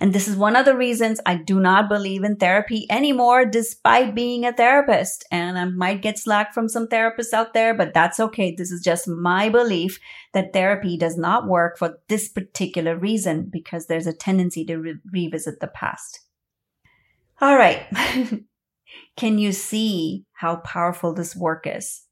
And 0.00 0.12
this 0.12 0.28
is 0.28 0.36
one 0.36 0.56
of 0.56 0.64
the 0.64 0.76
reasons 0.76 1.20
I 1.26 1.36
do 1.36 1.60
not 1.60 1.88
believe 1.88 2.24
in 2.24 2.36
therapy 2.36 2.86
anymore, 2.90 3.44
despite 3.44 4.14
being 4.14 4.44
a 4.44 4.52
therapist. 4.52 5.24
And 5.30 5.58
I 5.58 5.64
might 5.64 6.02
get 6.02 6.18
slack 6.18 6.54
from 6.54 6.68
some 6.68 6.88
therapists 6.88 7.32
out 7.32 7.52
there, 7.52 7.74
but 7.74 7.92
that's 7.92 8.20
okay. 8.20 8.54
This 8.54 8.70
is 8.70 8.82
just 8.82 9.08
my 9.08 9.48
belief 9.48 9.98
that 10.32 10.52
therapy 10.52 10.96
does 10.96 11.16
not 11.16 11.48
work 11.48 11.78
for 11.78 11.98
this 12.08 12.28
particular 12.28 12.96
reason 12.96 13.48
because 13.50 13.86
there's 13.86 14.06
a 14.06 14.12
tendency 14.12 14.64
to 14.66 14.76
re- 14.76 15.00
revisit 15.12 15.60
the 15.60 15.68
past. 15.68 16.20
All 17.40 17.56
right. 17.56 17.86
Can 19.16 19.38
you 19.38 19.52
see 19.52 20.24
how 20.32 20.56
powerful 20.56 21.12
this 21.12 21.36
work 21.36 21.66
is? 21.66 22.05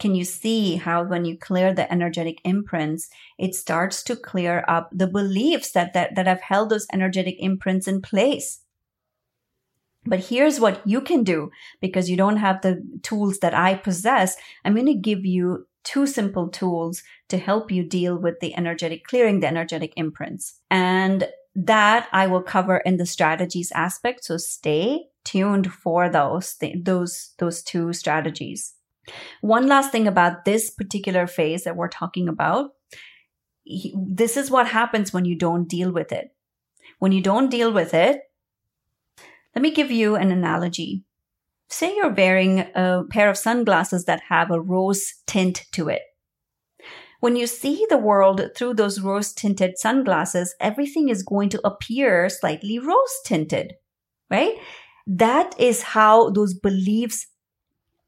Can 0.00 0.14
you 0.14 0.24
see 0.24 0.76
how 0.76 1.04
when 1.04 1.24
you 1.24 1.38
clear 1.38 1.74
the 1.74 1.90
energetic 1.92 2.40
imprints, 2.44 3.10
it 3.38 3.54
starts 3.54 4.02
to 4.04 4.16
clear 4.16 4.64
up 4.66 4.88
the 4.92 5.06
beliefs 5.06 5.72
that, 5.72 5.92
that, 5.92 6.14
that 6.16 6.26
have 6.26 6.40
held 6.40 6.70
those 6.70 6.86
energetic 6.92 7.36
imprints 7.38 7.86
in 7.86 8.00
place? 8.00 8.62
But 10.06 10.20
here's 10.20 10.58
what 10.58 10.80
you 10.86 11.02
can 11.02 11.22
do 11.22 11.50
because 11.80 12.08
you 12.08 12.16
don't 12.16 12.38
have 12.38 12.62
the 12.62 12.82
tools 13.02 13.40
that 13.40 13.52
I 13.52 13.74
possess. 13.74 14.36
I'm 14.64 14.74
going 14.74 14.86
to 14.86 14.94
give 14.94 15.26
you 15.26 15.66
two 15.84 16.06
simple 16.06 16.48
tools 16.48 17.02
to 17.28 17.36
help 17.36 17.70
you 17.70 17.84
deal 17.84 18.16
with 18.16 18.40
the 18.40 18.56
energetic 18.56 19.04
clearing 19.04 19.40
the 19.40 19.46
energetic 19.46 19.92
imprints. 19.96 20.60
And 20.70 21.28
that 21.54 22.08
I 22.12 22.26
will 22.26 22.42
cover 22.42 22.78
in 22.78 22.96
the 22.96 23.04
strategies 23.06 23.72
aspect. 23.72 24.24
So 24.24 24.38
stay 24.38 25.08
tuned 25.24 25.70
for 25.70 26.08
those, 26.08 26.56
those, 26.82 27.34
those 27.38 27.62
two 27.62 27.92
strategies. 27.92 28.74
One 29.40 29.66
last 29.66 29.92
thing 29.92 30.06
about 30.06 30.44
this 30.44 30.70
particular 30.70 31.26
phase 31.26 31.64
that 31.64 31.76
we're 31.76 31.88
talking 31.88 32.28
about. 32.28 32.70
This 33.94 34.36
is 34.36 34.50
what 34.50 34.68
happens 34.68 35.12
when 35.12 35.24
you 35.24 35.36
don't 35.36 35.68
deal 35.68 35.92
with 35.92 36.12
it. 36.12 36.34
When 36.98 37.12
you 37.12 37.20
don't 37.20 37.50
deal 37.50 37.72
with 37.72 37.94
it, 37.94 38.20
let 39.54 39.62
me 39.62 39.70
give 39.70 39.90
you 39.90 40.16
an 40.16 40.30
analogy. 40.30 41.04
Say 41.68 41.96
you're 41.96 42.12
wearing 42.12 42.60
a 42.74 43.04
pair 43.10 43.30
of 43.30 43.36
sunglasses 43.36 44.04
that 44.04 44.22
have 44.28 44.50
a 44.50 44.60
rose 44.60 45.14
tint 45.26 45.64
to 45.72 45.88
it. 45.88 46.02
When 47.20 47.36
you 47.36 47.46
see 47.46 47.86
the 47.88 47.98
world 47.98 48.40
through 48.56 48.74
those 48.74 49.00
rose 49.00 49.32
tinted 49.32 49.78
sunglasses, 49.78 50.54
everything 50.58 51.08
is 51.08 51.22
going 51.22 51.48
to 51.50 51.66
appear 51.66 52.28
slightly 52.28 52.78
rose 52.78 53.20
tinted, 53.24 53.74
right? 54.30 54.54
That 55.06 55.54
is 55.60 55.82
how 55.82 56.30
those 56.30 56.54
beliefs 56.54 57.26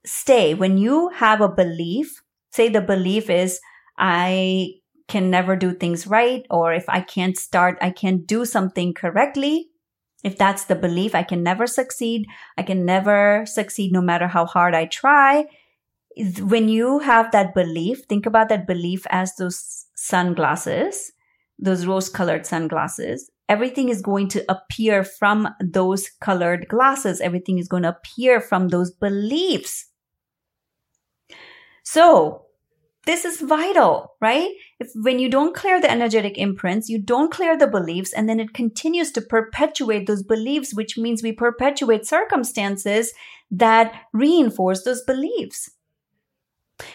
stay. 0.05 0.55
When 0.55 0.79
you 0.79 1.09
have 1.11 1.41
a 1.41 1.49
belief, 1.49 2.23
say 2.51 2.69
the 2.69 2.81
belief 2.81 3.31
is, 3.31 3.61
I 3.99 4.75
can 5.09 5.31
never 5.31 5.57
do 5.57 5.75
things 5.75 6.07
right, 6.07 6.47
or 6.51 6.73
if 6.73 6.88
I 6.88 7.01
can't 7.01 7.37
start, 7.37 7.79
I 7.81 7.91
can't 7.91 8.27
do 8.27 8.45
something 8.45 8.95
correctly. 8.95 9.69
If 10.25 10.38
that's 10.38 10.65
the 10.65 10.75
belief, 10.75 11.15
I 11.15 11.23
can 11.23 11.43
never 11.43 11.67
succeed. 11.67 12.27
I 12.57 12.62
can 12.62 12.85
never 12.85 13.45
succeed 13.47 13.93
no 13.93 14.01
matter 14.01 14.29
how 14.29 14.47
hard 14.47 14.75
I 14.75 14.87
try. 14.87 15.47
When 16.41 16.69
you 16.69 17.01
have 17.01 17.33
that 17.33 17.55
belief, 17.55 18.05
think 18.09 18.27
about 18.27 18.49
that 18.49 18.67
belief 18.67 19.07
as 19.11 19.35
those 19.37 19.87
sunglasses, 19.97 21.12
those 21.59 21.87
rose 21.87 22.09
colored 22.09 22.47
sunglasses. 22.47 23.31
Everything 23.49 23.88
is 23.88 24.01
going 24.01 24.29
to 24.29 24.45
appear 24.49 25.05
from 25.05 25.49
those 25.61 26.09
colored 26.21 26.69
glasses. 26.69 27.21
Everything 27.21 27.59
is 27.59 27.69
going 27.69 27.83
to 27.83 27.91
appear 27.91 28.41
from 28.41 28.69
those 28.69 28.93
beliefs. 28.93 29.87
So 31.83 32.47
this 33.05 33.25
is 33.25 33.40
vital, 33.40 34.14
right? 34.21 34.51
If 34.79 34.90
when 34.95 35.18
you 35.18 35.29
don't 35.29 35.57
clear 35.57 35.81
the 35.81 35.90
energetic 35.90 36.38
imprints, 36.38 36.88
you 36.88 36.99
don't 36.99 37.33
clear 37.33 37.59
the 37.59 37.66
beliefs, 37.66 38.12
and 38.12 38.29
then 38.29 38.38
it 38.38 38.55
continues 38.55 39.11
to 39.12 39.21
perpetuate 39.21 40.07
those 40.07 40.23
beliefs, 40.23 40.75
which 40.75 40.97
means 40.97 41.23
we 41.23 41.33
perpetuate 41.33 42.07
circumstances 42.07 43.12
that 43.51 43.92
reinforce 44.12 44.85
those 44.85 45.03
beliefs. 45.03 45.71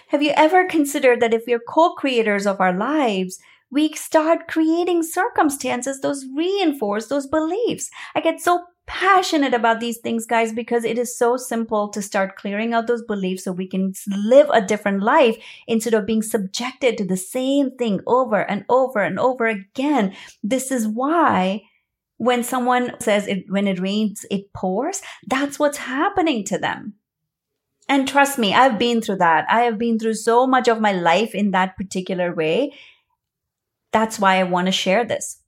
Have 0.07 0.23
you 0.23 0.31
ever 0.35 0.65
considered 0.65 1.21
that 1.21 1.33
if 1.33 1.43
we're 1.45 1.59
co-creators 1.59 2.45
of 2.47 2.61
our 2.61 2.73
lives, 2.73 3.39
we 3.69 3.91
start 3.93 4.47
creating 4.47 5.03
circumstances 5.03 5.99
those 5.99 6.25
reinforce 6.35 7.07
those 7.07 7.27
beliefs? 7.27 7.89
I 8.15 8.21
get 8.21 8.39
so 8.39 8.63
passionate 8.87 9.53
about 9.53 9.79
these 9.79 9.99
things, 9.99 10.25
guys, 10.25 10.53
because 10.53 10.83
it 10.83 10.97
is 10.97 11.15
so 11.15 11.37
simple 11.37 11.89
to 11.89 12.01
start 12.01 12.37
clearing 12.37 12.73
out 12.73 12.87
those 12.87 13.03
beliefs 13.03 13.43
so 13.43 13.51
we 13.51 13.67
can 13.67 13.93
live 14.07 14.49
a 14.51 14.65
different 14.65 15.03
life 15.03 15.37
instead 15.67 15.93
of 15.93 16.05
being 16.05 16.23
subjected 16.23 16.97
to 16.97 17.05
the 17.05 17.17
same 17.17 17.69
thing 17.71 18.01
over 18.07 18.41
and 18.41 18.65
over 18.69 19.03
and 19.03 19.19
over 19.19 19.45
again. 19.45 20.15
This 20.41 20.71
is 20.71 20.87
why 20.87 21.63
when 22.17 22.43
someone 22.43 22.99
says 22.99 23.27
it, 23.27 23.45
when 23.49 23.67
it 23.67 23.79
rains, 23.79 24.25
it 24.31 24.51
pours, 24.53 25.01
that's 25.27 25.59
what's 25.59 25.77
happening 25.77 26.43
to 26.45 26.57
them. 26.57 26.93
And 27.89 28.07
trust 28.07 28.37
me, 28.37 28.53
I've 28.53 28.79
been 28.79 29.01
through 29.01 29.17
that. 29.17 29.45
I 29.49 29.61
have 29.61 29.77
been 29.77 29.99
through 29.99 30.15
so 30.15 30.47
much 30.47 30.67
of 30.67 30.81
my 30.81 30.91
life 30.91 31.35
in 31.35 31.51
that 31.51 31.77
particular 31.77 32.33
way. 32.33 32.73
That's 33.91 34.19
why 34.19 34.39
I 34.39 34.43
want 34.43 34.65
to 34.65 34.71
share 34.71 35.05
this. 35.05 35.41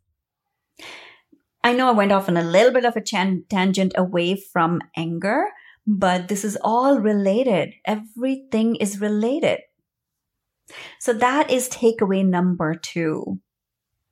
I 1.63 1.73
know 1.73 1.89
I 1.89 1.91
went 1.91 2.11
off 2.11 2.29
on 2.29 2.37
a 2.37 2.43
little 2.43 2.71
bit 2.71 2.85
of 2.85 2.95
a 2.95 3.01
chan- 3.01 3.45
tangent 3.49 3.93
away 3.97 4.35
from 4.35 4.81
anger, 4.95 5.45
but 5.85 6.27
this 6.27 6.45
is 6.45 6.57
all 6.61 6.99
related. 6.99 7.73
Everything 7.85 8.75
is 8.75 9.01
related. 9.01 9.59
So 10.99 11.13
that 11.13 11.49
is 11.49 11.69
takeaway 11.69 12.25
number 12.25 12.75
two. 12.75 13.39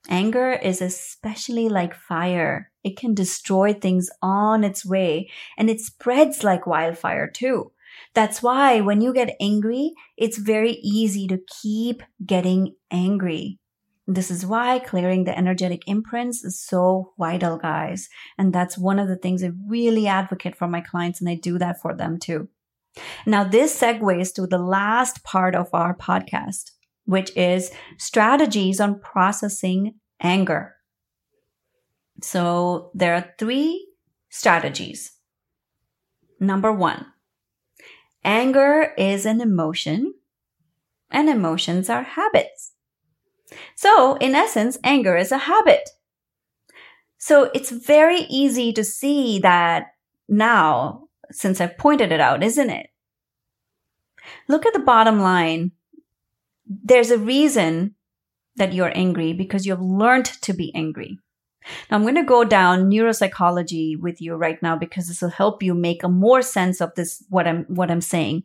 Anger 0.09 0.53
is 0.53 0.81
especially 0.81 1.69
like 1.69 1.93
fire. 1.93 2.71
It 2.83 2.97
can 2.97 3.13
destroy 3.13 3.73
things 3.73 4.09
on 4.21 4.63
its 4.63 4.85
way 4.85 5.29
and 5.57 5.69
it 5.69 5.81
spreads 5.81 6.43
like 6.43 6.65
wildfire 6.65 7.29
too. 7.29 7.71
That's 8.13 8.41
why 8.41 8.81
when 8.81 9.01
you 9.01 9.13
get 9.13 9.35
angry, 9.39 9.93
it's 10.17 10.37
very 10.37 10.73
easy 10.83 11.27
to 11.27 11.39
keep 11.61 12.03
getting 12.25 12.75
angry. 12.91 13.59
This 14.09 14.31
is 14.31 14.45
why 14.45 14.79
clearing 14.79 15.25
the 15.25 15.37
energetic 15.37 15.83
imprints 15.85 16.43
is 16.43 16.57
so 16.57 17.13
vital, 17.19 17.57
guys. 17.57 18.07
And 18.37 18.53
that's 18.53 18.77
one 18.77 18.99
of 18.99 19.09
the 19.09 19.17
things 19.17 19.43
I 19.43 19.51
really 19.67 20.07
advocate 20.07 20.55
for 20.55 20.67
my 20.67 20.79
clients, 20.79 21.19
and 21.19 21.29
I 21.29 21.35
do 21.35 21.57
that 21.59 21.81
for 21.81 21.93
them 21.93 22.17
too. 22.17 22.47
Now, 23.25 23.43
this 23.43 23.77
segues 23.79 24.33
to 24.35 24.47
the 24.47 24.57
last 24.57 25.23
part 25.23 25.55
of 25.55 25.69
our 25.73 25.95
podcast, 25.95 26.71
which 27.05 27.35
is 27.35 27.71
strategies 27.97 28.79
on 28.79 28.99
processing 28.99 29.95
anger. 30.21 30.75
So 32.21 32.91
there 32.93 33.13
are 33.13 33.33
three 33.37 33.89
strategies. 34.29 35.11
Number 36.39 36.71
one, 36.71 37.05
anger 38.23 38.93
is 38.97 39.25
an 39.25 39.41
emotion 39.41 40.13
and 41.11 41.29
emotions 41.29 41.89
are 41.89 42.03
habits. 42.03 42.71
So 43.75 44.15
in 44.15 44.35
essence, 44.35 44.77
anger 44.83 45.15
is 45.17 45.31
a 45.31 45.37
habit. 45.37 45.89
So 47.17 47.49
it's 47.53 47.71
very 47.71 48.21
easy 48.29 48.71
to 48.73 48.83
see 48.83 49.39
that 49.39 49.87
now 50.27 51.07
since 51.31 51.59
I've 51.59 51.77
pointed 51.77 52.11
it 52.11 52.19
out, 52.19 52.43
isn't 52.43 52.69
it? 52.69 52.87
Look 54.47 54.65
at 54.65 54.73
the 54.73 54.79
bottom 54.79 55.19
line. 55.19 55.71
There's 56.65 57.11
a 57.11 57.17
reason 57.17 57.95
that 58.55 58.73
you're 58.73 58.95
angry 58.95 59.33
because 59.33 59.65
you've 59.65 59.81
learned 59.81 60.25
to 60.25 60.53
be 60.53 60.73
angry. 60.75 61.19
Now 61.89 61.97
I'm 61.97 62.03
going 62.03 62.15
to 62.15 62.23
go 62.23 62.43
down 62.43 62.89
neuropsychology 62.89 63.99
with 63.99 64.21
you 64.21 64.35
right 64.35 64.61
now 64.61 64.77
because 64.77 65.07
this 65.07 65.21
will 65.21 65.29
help 65.29 65.61
you 65.61 65.73
make 65.73 66.03
a 66.03 66.09
more 66.09 66.41
sense 66.41 66.81
of 66.81 66.95
this, 66.95 67.23
what 67.29 67.47
I'm, 67.47 67.65
what 67.65 67.91
I'm 67.91 68.01
saying. 68.01 68.43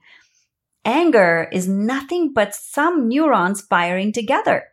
Anger 0.85 1.49
is 1.53 1.69
nothing 1.69 2.33
but 2.33 2.55
some 2.55 3.09
neurons 3.09 3.61
firing 3.61 4.13
together. 4.13 4.65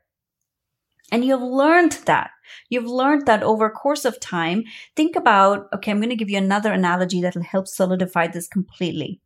And 1.12 1.26
you've 1.26 1.42
learned 1.42 1.94
that. 2.06 2.32
You've 2.70 2.86
learned 2.86 3.26
that 3.26 3.44
over 3.44 3.70
course 3.70 4.06
of 4.06 4.20
time. 4.20 4.64
Think 4.96 5.16
about, 5.16 5.68
okay, 5.74 5.92
I'm 5.92 6.00
going 6.00 6.10
to 6.10 6.16
give 6.16 6.30
you 6.30 6.38
another 6.38 6.72
analogy 6.72 7.22
that 7.22 7.36
will 7.36 7.44
help 7.44 7.68
solidify 7.68 8.28
this 8.28 8.48
completely. 8.48 9.22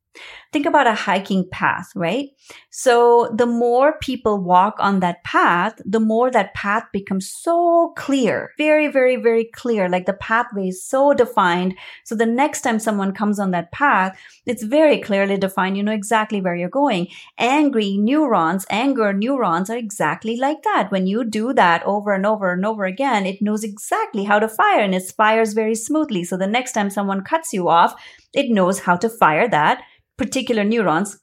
Think 0.54 0.68
about 0.68 0.86
a 0.86 0.94
hiking 0.94 1.50
path, 1.50 1.90
right? 1.96 2.30
So 2.70 3.34
the 3.36 3.48
more 3.48 3.98
people 4.00 4.38
walk 4.38 4.76
on 4.78 5.00
that 5.00 5.24
path, 5.24 5.82
the 5.84 6.00
more 6.00 6.30
that 6.30 6.54
path 6.54 6.84
becomes 6.94 7.28
so 7.28 7.92
clear, 7.98 8.52
very, 8.60 8.88
very, 8.88 9.16
very 9.16 9.46
clear. 9.46 9.90
Like 9.90 10.06
the 10.06 10.14
pathway 10.14 10.68
is 10.68 10.86
so 10.86 11.16
defined. 11.16 11.76
So 12.04 12.16
the 12.16 12.28
next 12.28 12.62
time 12.62 12.78
someone 12.78 13.14
comes 13.14 13.40
on 13.40 13.50
that 13.50 13.72
path, 13.72 14.16
it's 14.46 14.62
very 14.62 15.00
clearly 15.00 15.38
defined. 15.38 15.76
You 15.76 15.82
know 15.82 15.92
exactly 15.92 16.40
where 16.40 16.56
you're 16.56 16.70
going. 16.70 17.08
Angry 17.40 17.98
neurons, 17.98 18.68
anger 18.70 19.12
neurons 19.12 19.72
are 19.72 19.78
exactly 19.78 20.38
like 20.38 20.62
that. 20.64 20.92
When 20.92 21.08
you 21.08 21.24
do 21.24 21.54
that 21.54 21.82
over 21.84 22.14
and 22.14 22.28
over 22.28 22.52
and 22.52 22.64
over 22.64 22.86
again, 22.86 23.26
it 23.26 23.42
knows 23.42 23.64
exactly 23.64 24.24
how 24.24 24.38
to 24.38 24.48
fire 24.48 24.82
and 24.82 24.94
it 24.94 25.12
fires 25.18 25.54
very 25.54 25.74
smoothly. 25.74 26.24
So 26.24 26.38
the 26.38 26.46
next 26.46 26.74
time 26.74 26.92
someone 26.92 27.24
cuts 27.24 27.54
you 27.54 27.70
off, 27.70 27.96
it 28.34 28.52
knows 28.52 28.82
how 28.82 28.98
to 28.98 29.10
fire 29.10 29.50
that 29.50 29.82
particular 30.24 30.64
neurons 30.64 31.20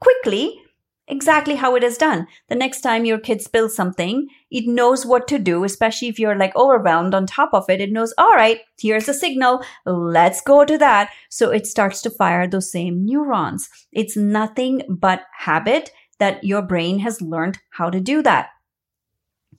quickly 0.00 0.60
exactly 1.08 1.54
how 1.56 1.74
it 1.74 1.82
is 1.82 1.98
done. 1.98 2.26
The 2.48 2.54
next 2.54 2.82
time 2.82 3.04
your 3.04 3.18
kid 3.18 3.40
spills 3.42 3.74
something, 3.74 4.28
it 4.50 4.66
knows 4.66 5.04
what 5.04 5.26
to 5.28 5.38
do, 5.38 5.64
especially 5.64 6.08
if 6.08 6.18
you're 6.18 6.36
like 6.36 6.54
overwhelmed 6.54 7.14
on 7.14 7.26
top 7.26 7.50
of 7.52 7.68
it. 7.68 7.80
It 7.80 7.92
knows, 7.92 8.14
all 8.18 8.34
right, 8.34 8.60
here's 8.78 9.08
a 9.08 9.14
signal. 9.14 9.64
Let's 9.86 10.40
go 10.42 10.64
to 10.64 10.78
that. 10.78 11.10
So 11.30 11.50
it 11.50 11.66
starts 11.66 12.02
to 12.02 12.10
fire 12.10 12.46
those 12.46 12.70
same 12.70 13.04
neurons. 13.04 13.68
It's 13.92 14.16
nothing 14.16 14.82
but 14.88 15.22
habit 15.36 15.90
that 16.18 16.44
your 16.44 16.62
brain 16.62 16.98
has 17.00 17.22
learned 17.22 17.58
how 17.70 17.90
to 17.90 18.00
do 18.00 18.22
that. 18.22 18.50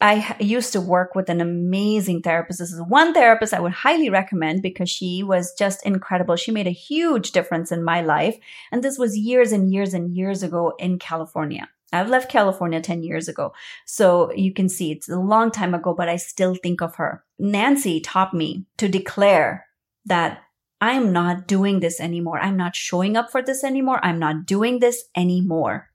I 0.01 0.37
used 0.39 0.71
to 0.73 0.81
work 0.81 1.13
with 1.13 1.29
an 1.29 1.41
amazing 1.41 2.21
therapist. 2.21 2.59
This 2.59 2.71
is 2.71 2.81
one 2.81 3.13
therapist 3.13 3.53
I 3.53 3.59
would 3.59 3.73
highly 3.73 4.09
recommend 4.09 4.61
because 4.61 4.89
she 4.89 5.23
was 5.23 5.53
just 5.53 5.85
incredible. 5.85 6.37
She 6.37 6.51
made 6.51 6.67
a 6.67 6.71
huge 6.71 7.31
difference 7.31 7.71
in 7.71 7.83
my 7.83 8.01
life. 8.01 8.37
And 8.71 8.81
this 8.81 8.97
was 8.97 9.17
years 9.17 9.51
and 9.51 9.73
years 9.73 9.93
and 9.93 10.15
years 10.15 10.41
ago 10.41 10.73
in 10.79 10.99
California. 10.99 11.67
I've 11.91 12.07
left 12.07 12.31
California 12.31 12.79
10 12.79 13.03
years 13.03 13.27
ago. 13.27 13.51
So 13.85 14.31
you 14.33 14.53
can 14.53 14.69
see 14.69 14.91
it's 14.91 15.09
a 15.09 15.19
long 15.19 15.51
time 15.51 15.73
ago, 15.73 15.93
but 15.93 16.07
I 16.07 16.15
still 16.15 16.55
think 16.55 16.81
of 16.81 16.95
her. 16.95 17.25
Nancy 17.37 17.99
taught 17.99 18.33
me 18.33 18.65
to 18.77 18.87
declare 18.87 19.65
that 20.05 20.43
I'm 20.79 21.11
not 21.11 21.45
doing 21.45 21.81
this 21.81 21.99
anymore. 21.99 22.39
I'm 22.39 22.55
not 22.55 22.75
showing 22.75 23.17
up 23.17 23.31
for 23.31 23.41
this 23.41 23.65
anymore. 23.65 23.99
I'm 24.01 24.19
not 24.19 24.45
doing 24.45 24.79
this 24.79 25.03
anymore 25.15 25.89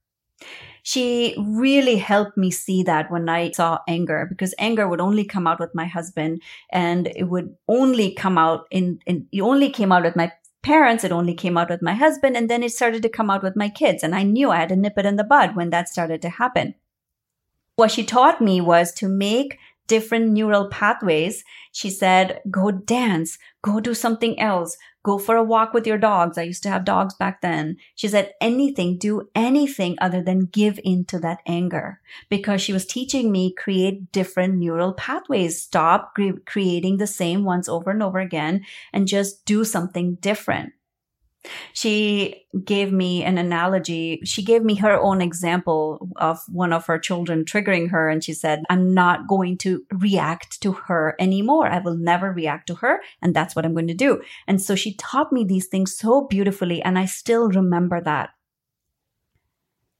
she 0.87 1.35
really 1.39 1.97
helped 1.97 2.37
me 2.37 2.51
see 2.51 2.83
that 2.83 3.11
when 3.11 3.27
I 3.27 3.53
saw 3.53 3.79
anger 3.89 4.27
because 4.29 4.55
anger 4.59 4.87
would 4.87 5.01
only 5.01 5.25
come 5.25 5.47
out 5.47 5.59
with 5.59 5.75
my 5.75 5.87
husband 5.87 6.43
and 6.71 7.07
it 7.17 7.25
would 7.25 7.57
only 7.67 8.13
come 8.13 8.37
out 8.37 8.67
in, 8.71 9.01
in 9.07 9.27
it 9.33 9.41
only 9.41 9.71
came 9.71 9.93
out 9.93 10.03
with 10.03 10.15
my 10.15 10.31
parents. 10.63 11.03
It 11.03 11.11
only 11.11 11.33
came 11.33 11.57
out 11.57 11.71
with 11.71 11.81
my 11.81 11.95
husband 11.95 12.37
and 12.37 12.51
then 12.51 12.63
it 12.63 12.71
started 12.71 13.01
to 13.03 13.09
come 13.09 13.31
out 13.31 13.43
with 13.43 13.57
my 13.57 13.71
kids. 13.71 14.03
And 14.03 14.15
I 14.15 14.25
knew 14.25 14.51
I 14.51 14.59
had 14.59 14.69
to 14.69 14.77
nip 14.77 14.99
it 14.99 15.07
in 15.07 15.17
the 15.17 15.25
bud 15.25 15.57
when 15.57 15.71
that 15.71 15.89
started 15.89 16.21
to 16.21 16.29
happen. 16.29 16.75
What 17.77 17.91
she 17.91 18.05
taught 18.05 18.43
me 18.43 18.61
was 18.61 18.93
to 18.95 19.09
make 19.09 19.59
different 19.87 20.31
neural 20.31 20.69
pathways. 20.69 21.45
She 21.73 21.91
said, 21.91 22.41
go 22.51 22.71
dance, 22.71 23.39
go 23.63 23.81
do 23.81 23.95
something 23.95 24.39
else, 24.39 24.77
go 25.03 25.19
for 25.19 25.37
a 25.37 25.43
walk 25.43 25.73
with 25.73 25.87
your 25.87 25.99
dogs. 25.99 26.37
I 26.37 26.43
used 26.43 26.63
to 26.65 26.71
have 26.71 26.85
dogs 26.85 27.15
back 27.15 27.41
then. 27.41 27.77
She 27.95 28.09
said 28.09 28.33
anything, 28.41 28.99
do 28.99 29.29
anything 29.35 29.97
other 30.01 30.23
than 30.23 30.47
give 30.47 30.79
in 30.85 31.05
to 31.07 31.19
that 31.21 31.39
anger 31.47 32.01
because 32.29 32.61
she 32.61 32.73
was 32.73 32.87
teaching 32.87 33.33
me 33.33 33.53
create 33.53 34.13
different 34.13 34.57
neural 34.57 34.93
pathways. 34.93 35.63
Stop 35.63 36.15
cre- 36.15 36.41
creating 36.47 36.99
the 36.99 37.07
same 37.07 37.45
ones 37.45 37.69
over 37.69 37.91
and 37.91 38.03
over 38.03 38.19
again 38.19 38.65
and 38.93 39.09
just 39.09 39.45
do 39.45 39.65
something 39.65 40.17
different. 40.17 40.74
She 41.73 42.45
gave 42.65 42.93
me 42.93 43.23
an 43.23 43.39
analogy. 43.39 44.21
She 44.25 44.43
gave 44.43 44.63
me 44.63 44.77
her 44.77 44.99
own 44.99 45.21
example 45.21 46.09
of 46.17 46.41
one 46.49 46.73
of 46.73 46.87
her 46.87 46.99
children 46.99 47.45
triggering 47.45 47.91
her. 47.91 48.09
And 48.09 48.23
she 48.23 48.33
said, 48.33 48.63
I'm 48.71 48.95
not 48.95 49.29
going 49.29 49.59
to 49.59 49.85
react 49.93 50.61
to 50.63 50.73
her 50.73 51.17
anymore. 51.19 51.67
I 51.67 51.81
will 51.81 51.97
never 51.97 52.33
react 52.33 52.69
to 52.69 52.77
her. 52.77 53.01
And 53.21 53.35
that's 53.35 53.55
what 53.55 53.65
I'm 53.65 53.75
going 53.75 53.89
to 53.89 53.95
do. 53.95 54.23
And 54.47 54.61
so 54.61 54.75
she 54.75 54.95
taught 54.95 55.33
me 55.33 55.45
these 55.45 55.67
things 55.67 55.97
so 55.97 56.27
beautifully. 56.27 56.83
And 56.83 56.99
I 56.99 57.07
still 57.07 57.49
remember 57.49 58.01
that. 58.01 58.31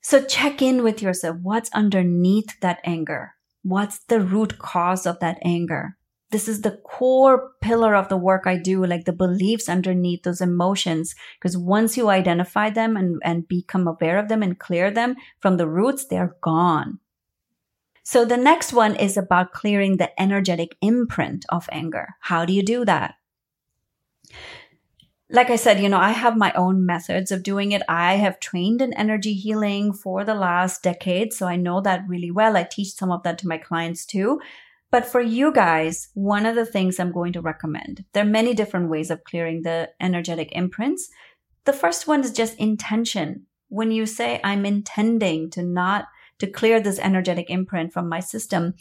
So 0.01 0.23
check 0.23 0.61
in 0.61 0.83
with 0.83 1.01
yourself. 1.01 1.39
What's 1.43 1.71
underneath 1.73 2.61
that 2.61 2.81
anger? 2.85 3.35
What's 3.63 4.01
the 4.05 4.21
root 4.21 4.59
cause 4.59 5.07
of 5.07 5.19
that 5.21 5.39
anger? 5.43 5.97
This 6.35 6.49
is 6.49 6.63
the 6.63 6.79
core 6.83 7.53
pillar 7.61 7.95
of 7.95 8.09
the 8.09 8.17
work 8.17 8.43
I 8.45 8.57
do, 8.57 8.85
like 8.85 9.05
the 9.05 9.13
beliefs 9.13 9.69
underneath 9.69 10.25
those 10.25 10.41
emotions. 10.41 11.15
Because 11.39 11.57
once 11.57 11.97
you 11.97 12.09
identify 12.09 12.71
them 12.71 12.97
and, 12.97 13.23
and 13.23 13.47
become 13.47 13.87
aware 13.87 14.19
of 14.19 14.29
them 14.29 14.43
and 14.43 14.59
clear 14.59 14.91
them 14.91 15.15
from 15.39 15.59
the 15.59 15.69
roots, 15.69 16.07
they're 16.07 16.35
gone. 16.41 16.99
So 18.03 18.25
the 18.25 18.37
next 18.37 18.73
one 18.73 18.97
is 18.97 19.17
about 19.17 19.53
clearing 19.53 19.97
the 19.97 20.11
energetic 20.21 20.77
imprint 20.81 21.47
of 21.51 21.69
anger. 21.71 22.17
How 22.19 22.45
do 22.45 22.53
you 22.53 22.65
do 22.65 22.85
that? 22.85 23.15
Like 25.31 25.51
I 25.51 25.57
said, 25.57 25.79
you 25.79 25.89
know, 25.89 25.99
I 25.99 26.11
have 26.11 26.37
my 26.37 26.53
own 26.55 26.85
methods 26.85 27.31
of 27.31 27.45
doing 27.45 27.71
it. 27.71 27.83
I 27.89 28.15
have 28.15 28.41
trained 28.41 28.83
in 28.83 28.93
energy 28.95 29.35
healing 29.35 29.93
for 29.93 30.25
the 30.25 30.35
last 30.35 30.83
decade. 30.83 31.33
So 31.33 31.47
I 31.47 31.55
know 31.55 31.81
that 31.83 32.09
really 32.09 32.33
well. 32.33 32.57
I 32.57 32.65
teach 32.65 32.93
some 32.93 33.13
of 33.13 33.23
that 33.23 33.39
to 33.39 33.49
my 33.49 33.57
clients 33.57 34.05
too. 34.05 34.41
But 34.95 35.07
for 35.07 35.21
you 35.21 35.53
guys, 35.53 36.11
one 36.15 36.47
of 36.47 36.55
the 36.55 36.65
things 36.65 37.01
I'm 37.01 37.11
going 37.11 37.33
to 37.33 37.41
recommend, 37.41 38.05
there 38.13 38.23
are 38.23 38.39
many 38.41 38.55
different 38.55 38.91
ways 38.91 39.11
of 39.11 39.25
clearing 39.25 39.63
the 39.63 39.91
energetic 40.01 40.51
imprints. 40.53 41.09
The 41.65 41.73
first 41.73 42.07
one 42.07 42.21
is 42.21 42.31
just 42.31 42.57
intention. 42.59 43.47
When 43.69 43.91
you 43.91 44.07
say, 44.07 44.41
I'm 44.45 44.65
intending 44.65 45.51
to 45.51 45.65
not, 45.65 46.05
to 46.39 46.47
clear 46.47 46.79
this 46.79 47.01
energetic 47.01 47.51
imprint 47.51 47.93
from 47.93 48.09
my 48.09 48.21
system, 48.21 48.75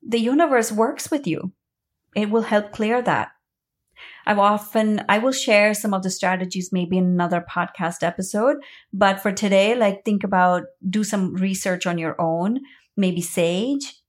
the 0.00 0.20
universe 0.20 0.70
works 0.70 1.10
with 1.10 1.26
you. 1.26 1.50
It 2.14 2.30
will 2.30 2.42
help 2.42 2.70
clear 2.70 3.02
that. 3.02 3.30
I've 4.24 4.38
often, 4.38 5.04
I 5.08 5.18
will 5.18 5.32
share 5.32 5.74
some 5.74 5.92
of 5.92 6.04
the 6.04 6.10
strategies 6.10 6.70
maybe 6.70 6.98
in 6.98 7.04
another 7.06 7.44
podcast 7.50 8.04
episode. 8.04 8.58
But 8.92 9.20
for 9.20 9.32
today, 9.32 9.74
like 9.74 10.04
think 10.04 10.22
about, 10.22 10.66
do 10.88 11.02
some 11.02 11.34
research 11.34 11.84
on 11.84 11.98
your 11.98 12.14
own, 12.20 12.60
maybe 12.96 13.20
sage, 13.20 14.01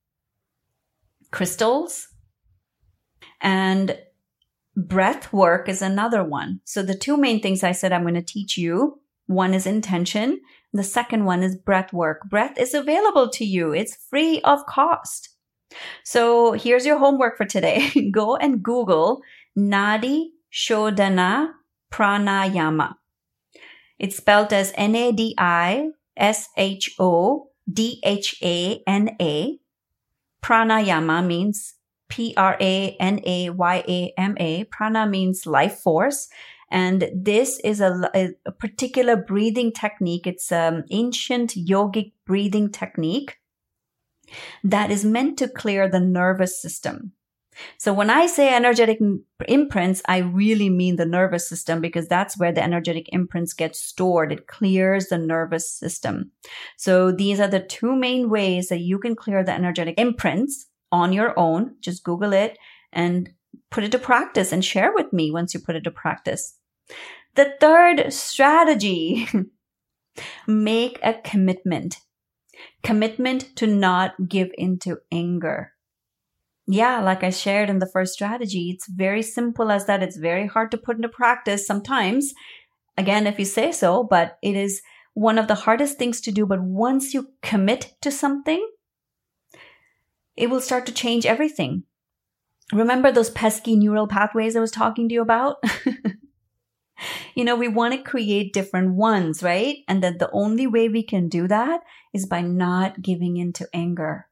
crystals. 1.33 2.07
And 3.41 3.97
breath 4.77 5.33
work 5.33 5.67
is 5.67 5.81
another 5.81 6.23
one. 6.23 6.61
So 6.63 6.81
the 6.81 6.95
two 6.97 7.17
main 7.17 7.41
things 7.41 7.63
I 7.63 7.73
said 7.73 7.91
I'm 7.91 8.03
going 8.03 8.13
to 8.13 8.21
teach 8.21 8.57
you 8.57 9.01
one 9.25 9.53
is 9.53 9.65
intention. 9.65 10.39
The 10.73 10.83
second 10.83 11.25
one 11.25 11.43
is 11.43 11.57
breath 11.57 11.91
work. 11.91 12.29
Breath 12.29 12.57
is 12.57 12.73
available 12.73 13.29
to 13.31 13.43
you. 13.45 13.73
It's 13.73 13.97
free 14.09 14.39
of 14.41 14.65
cost. 14.65 15.29
So 16.05 16.53
here's 16.53 16.85
your 16.85 16.99
homework 16.99 17.35
for 17.35 17.45
today. 17.45 18.11
Go 18.13 18.35
and 18.35 18.63
Google 18.63 19.21
Nadi 19.57 20.27
Shodhana 20.51 21.51
Pranayama. 21.91 22.93
It's 23.97 24.17
spelled 24.17 24.53
as 24.53 24.71
N-A-D-I 24.75 25.89
S-H-O-D-H-A-N-A. 26.15 27.49
Pranayama 30.43 31.25
means 31.25 31.75
P-R-A-N-A-Y-A-M-A. 32.09 32.63
Prana 34.65 35.07
means 35.07 35.47
life 35.47 35.79
force. 35.79 36.27
And 36.69 37.09
this 37.15 37.59
is 37.63 37.81
a, 37.81 38.09
a 38.45 38.51
particular 38.51 39.15
breathing 39.15 39.71
technique. 39.71 40.27
It's 40.27 40.51
an 40.51 40.83
ancient 40.91 41.51
yogic 41.51 42.11
breathing 42.25 42.71
technique 42.71 43.37
that 44.63 44.91
is 44.91 45.05
meant 45.05 45.37
to 45.39 45.47
clear 45.47 45.89
the 45.89 45.99
nervous 45.99 46.61
system. 46.61 47.13
So 47.77 47.93
when 47.93 48.09
I 48.09 48.27
say 48.27 48.53
energetic 48.53 48.99
imprints, 49.47 50.01
I 50.07 50.19
really 50.19 50.69
mean 50.69 50.95
the 50.95 51.05
nervous 51.05 51.47
system 51.47 51.81
because 51.81 52.07
that's 52.07 52.37
where 52.37 52.51
the 52.51 52.63
energetic 52.63 53.09
imprints 53.11 53.53
get 53.53 53.75
stored. 53.75 54.31
It 54.31 54.47
clears 54.47 55.07
the 55.07 55.17
nervous 55.17 55.69
system. 55.69 56.31
So 56.77 57.11
these 57.11 57.39
are 57.39 57.47
the 57.47 57.59
two 57.59 57.95
main 57.95 58.29
ways 58.29 58.69
that 58.69 58.79
you 58.79 58.99
can 58.99 59.15
clear 59.15 59.43
the 59.43 59.53
energetic 59.53 59.99
imprints 59.99 60.67
on 60.91 61.13
your 61.13 61.37
own. 61.37 61.75
Just 61.81 62.03
Google 62.03 62.33
it 62.33 62.57
and 62.91 63.31
put 63.69 63.83
it 63.83 63.91
to 63.91 63.99
practice 63.99 64.51
and 64.51 64.63
share 64.63 64.93
with 64.93 65.11
me 65.11 65.31
once 65.31 65.53
you 65.53 65.59
put 65.59 65.75
it 65.75 65.83
to 65.83 65.91
practice. 65.91 66.55
The 67.35 67.55
third 67.59 68.13
strategy, 68.13 69.27
make 70.47 70.99
a 71.01 71.15
commitment. 71.15 71.97
Commitment 72.83 73.55
to 73.55 73.67
not 73.67 74.29
give 74.29 74.51
into 74.57 74.99
anger. 75.11 75.72
Yeah, 76.65 77.01
like 77.01 77.23
I 77.23 77.29
shared 77.29 77.69
in 77.69 77.79
the 77.79 77.89
first 77.91 78.13
strategy, 78.13 78.71
it's 78.73 78.87
very 78.87 79.21
simple 79.21 79.69
as 79.69 79.85
that. 79.85 80.01
It's 80.01 80.17
very 80.17 80.47
hard 80.47 80.71
to 80.71 80.77
put 80.77 80.95
into 80.95 81.09
practice 81.09 81.67
sometimes. 81.67 82.33
Again, 82.97 83.27
if 83.27 83.37
you 83.37 83.45
say 83.45 83.71
so, 83.71 84.03
but 84.03 84.37
it 84.41 84.55
is 84.55 84.81
one 85.13 85.37
of 85.37 85.47
the 85.47 85.55
hardest 85.55 85.97
things 85.97 86.21
to 86.21 86.31
do. 86.31 86.45
But 86.45 86.61
once 86.61 87.13
you 87.13 87.29
commit 87.41 87.95
to 88.01 88.11
something, 88.11 88.65
it 90.37 90.49
will 90.49 90.61
start 90.61 90.85
to 90.85 90.93
change 90.93 91.25
everything. 91.25 91.83
Remember 92.71 93.11
those 93.11 93.29
pesky 93.29 93.75
neural 93.75 94.07
pathways 94.07 94.55
I 94.55 94.61
was 94.61 94.71
talking 94.71 95.09
to 95.09 95.13
you 95.13 95.21
about? 95.21 95.57
you 97.35 97.43
know, 97.43 97.55
we 97.55 97.67
want 97.67 97.93
to 97.93 98.01
create 98.01 98.53
different 98.53 98.95
ones, 98.95 99.43
right? 99.43 99.77
And 99.87 100.01
that 100.01 100.19
the 100.19 100.29
only 100.31 100.65
way 100.65 100.87
we 100.87 101.03
can 101.03 101.27
do 101.27 101.47
that 101.47 101.81
is 102.13 102.25
by 102.25 102.41
not 102.41 103.01
giving 103.01 103.37
into 103.37 103.67
anger. 103.73 104.27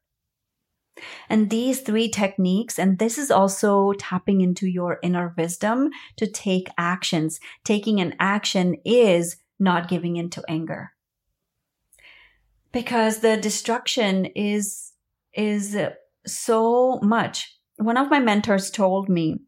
And 1.30 1.50
these 1.50 1.82
three 1.82 2.10
techniques, 2.10 2.78
and 2.78 3.00
this 3.00 3.18
is 3.18 3.32
also 3.32 3.94
tapping 3.94 4.42
into 4.42 4.68
your 4.68 5.00
inner 5.02 5.34
wisdom 5.38 5.90
to 6.18 6.28
take 6.28 6.70
actions. 6.78 7.40
Taking 7.64 8.00
an 8.00 8.16
action 8.20 8.76
is 8.86 9.38
not 9.60 9.88
giving 9.88 10.16
into 10.18 10.44
anger. 10.48 10.92
Because 12.72 13.20
the 13.20 13.38
destruction 13.38 14.26
is, 14.28 14.94
is 15.34 15.78
so 16.26 17.00
much. 17.02 17.58
One 17.78 17.98
of 17.98 18.10
my 18.10 18.20
mentors 18.20 18.72
told 18.72 19.10
me 19.10 19.40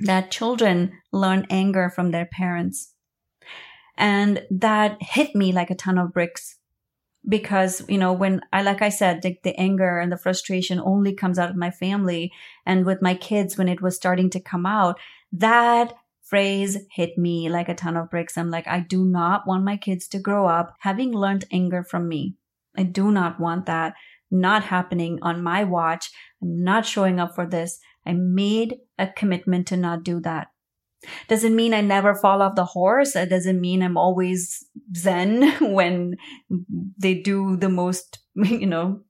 that 0.00 0.30
children 0.30 0.92
learn 1.12 1.46
anger 1.50 1.90
from 1.90 2.10
their 2.10 2.26
parents. 2.26 2.92
And 3.96 4.44
that 4.50 4.96
hit 5.00 5.34
me 5.34 5.52
like 5.52 5.70
a 5.70 5.76
ton 5.76 5.98
of 5.98 6.12
bricks 6.12 6.58
because, 7.28 7.82
you 7.88 7.98
know, 7.98 8.12
when 8.12 8.40
I, 8.52 8.62
like 8.62 8.82
I 8.82 8.88
said, 8.88 9.22
the, 9.22 9.36
the 9.44 9.58
anger 9.58 9.98
and 9.98 10.10
the 10.10 10.18
frustration 10.18 10.80
only 10.80 11.14
comes 11.14 11.38
out 11.38 11.50
of 11.50 11.56
my 11.56 11.70
family. 11.70 12.32
And 12.66 12.84
with 12.84 13.00
my 13.02 13.14
kids, 13.14 13.56
when 13.56 13.68
it 13.68 13.80
was 13.80 13.96
starting 13.96 14.30
to 14.30 14.40
come 14.40 14.66
out, 14.66 14.98
that 15.32 15.94
phrase 16.22 16.78
hit 16.90 17.16
me 17.16 17.48
like 17.48 17.68
a 17.68 17.74
ton 17.74 17.96
of 17.96 18.10
bricks. 18.10 18.36
I'm 18.36 18.50
like, 18.50 18.66
I 18.66 18.80
do 18.80 19.04
not 19.04 19.46
want 19.46 19.64
my 19.64 19.76
kids 19.76 20.08
to 20.08 20.18
grow 20.18 20.46
up 20.46 20.74
having 20.80 21.12
learned 21.12 21.44
anger 21.52 21.84
from 21.84 22.08
me. 22.08 22.34
I 22.76 22.84
do 22.84 23.12
not 23.12 23.38
want 23.38 23.66
that 23.66 23.94
not 24.32 24.64
happening 24.64 25.18
on 25.22 25.42
my 25.42 25.62
watch. 25.62 26.10
I'm 26.40 26.64
not 26.64 26.86
showing 26.86 27.20
up 27.20 27.34
for 27.34 27.46
this. 27.46 27.78
I 28.04 28.14
made 28.14 28.78
a 28.98 29.06
commitment 29.06 29.68
to 29.68 29.76
not 29.76 30.02
do 30.02 30.20
that. 30.20 30.48
Doesn't 31.28 31.54
mean 31.54 31.74
I 31.74 31.80
never 31.80 32.14
fall 32.14 32.42
off 32.42 32.54
the 32.54 32.64
horse. 32.64 33.14
It 33.14 33.28
doesn't 33.28 33.60
mean 33.60 33.82
I'm 33.82 33.96
always 33.96 34.64
zen 34.96 35.52
when 35.74 36.16
they 36.98 37.14
do 37.14 37.56
the 37.56 37.68
most, 37.68 38.18
you 38.34 38.66
know, 38.66 39.00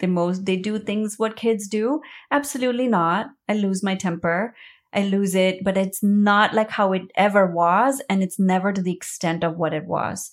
the 0.00 0.06
most, 0.08 0.44
they 0.46 0.56
do 0.56 0.78
things 0.78 1.16
what 1.18 1.36
kids 1.36 1.68
do. 1.68 2.00
Absolutely 2.30 2.88
not. 2.88 3.28
I 3.48 3.54
lose 3.54 3.82
my 3.82 3.94
temper. 3.94 4.54
I 4.92 5.02
lose 5.02 5.34
it, 5.34 5.64
but 5.64 5.76
it's 5.76 6.02
not 6.02 6.54
like 6.54 6.70
how 6.70 6.92
it 6.92 7.02
ever 7.16 7.46
was. 7.46 8.02
And 8.08 8.22
it's 8.22 8.38
never 8.38 8.72
to 8.72 8.82
the 8.82 8.92
extent 8.92 9.44
of 9.44 9.56
what 9.58 9.74
it 9.74 9.86
was. 9.86 10.30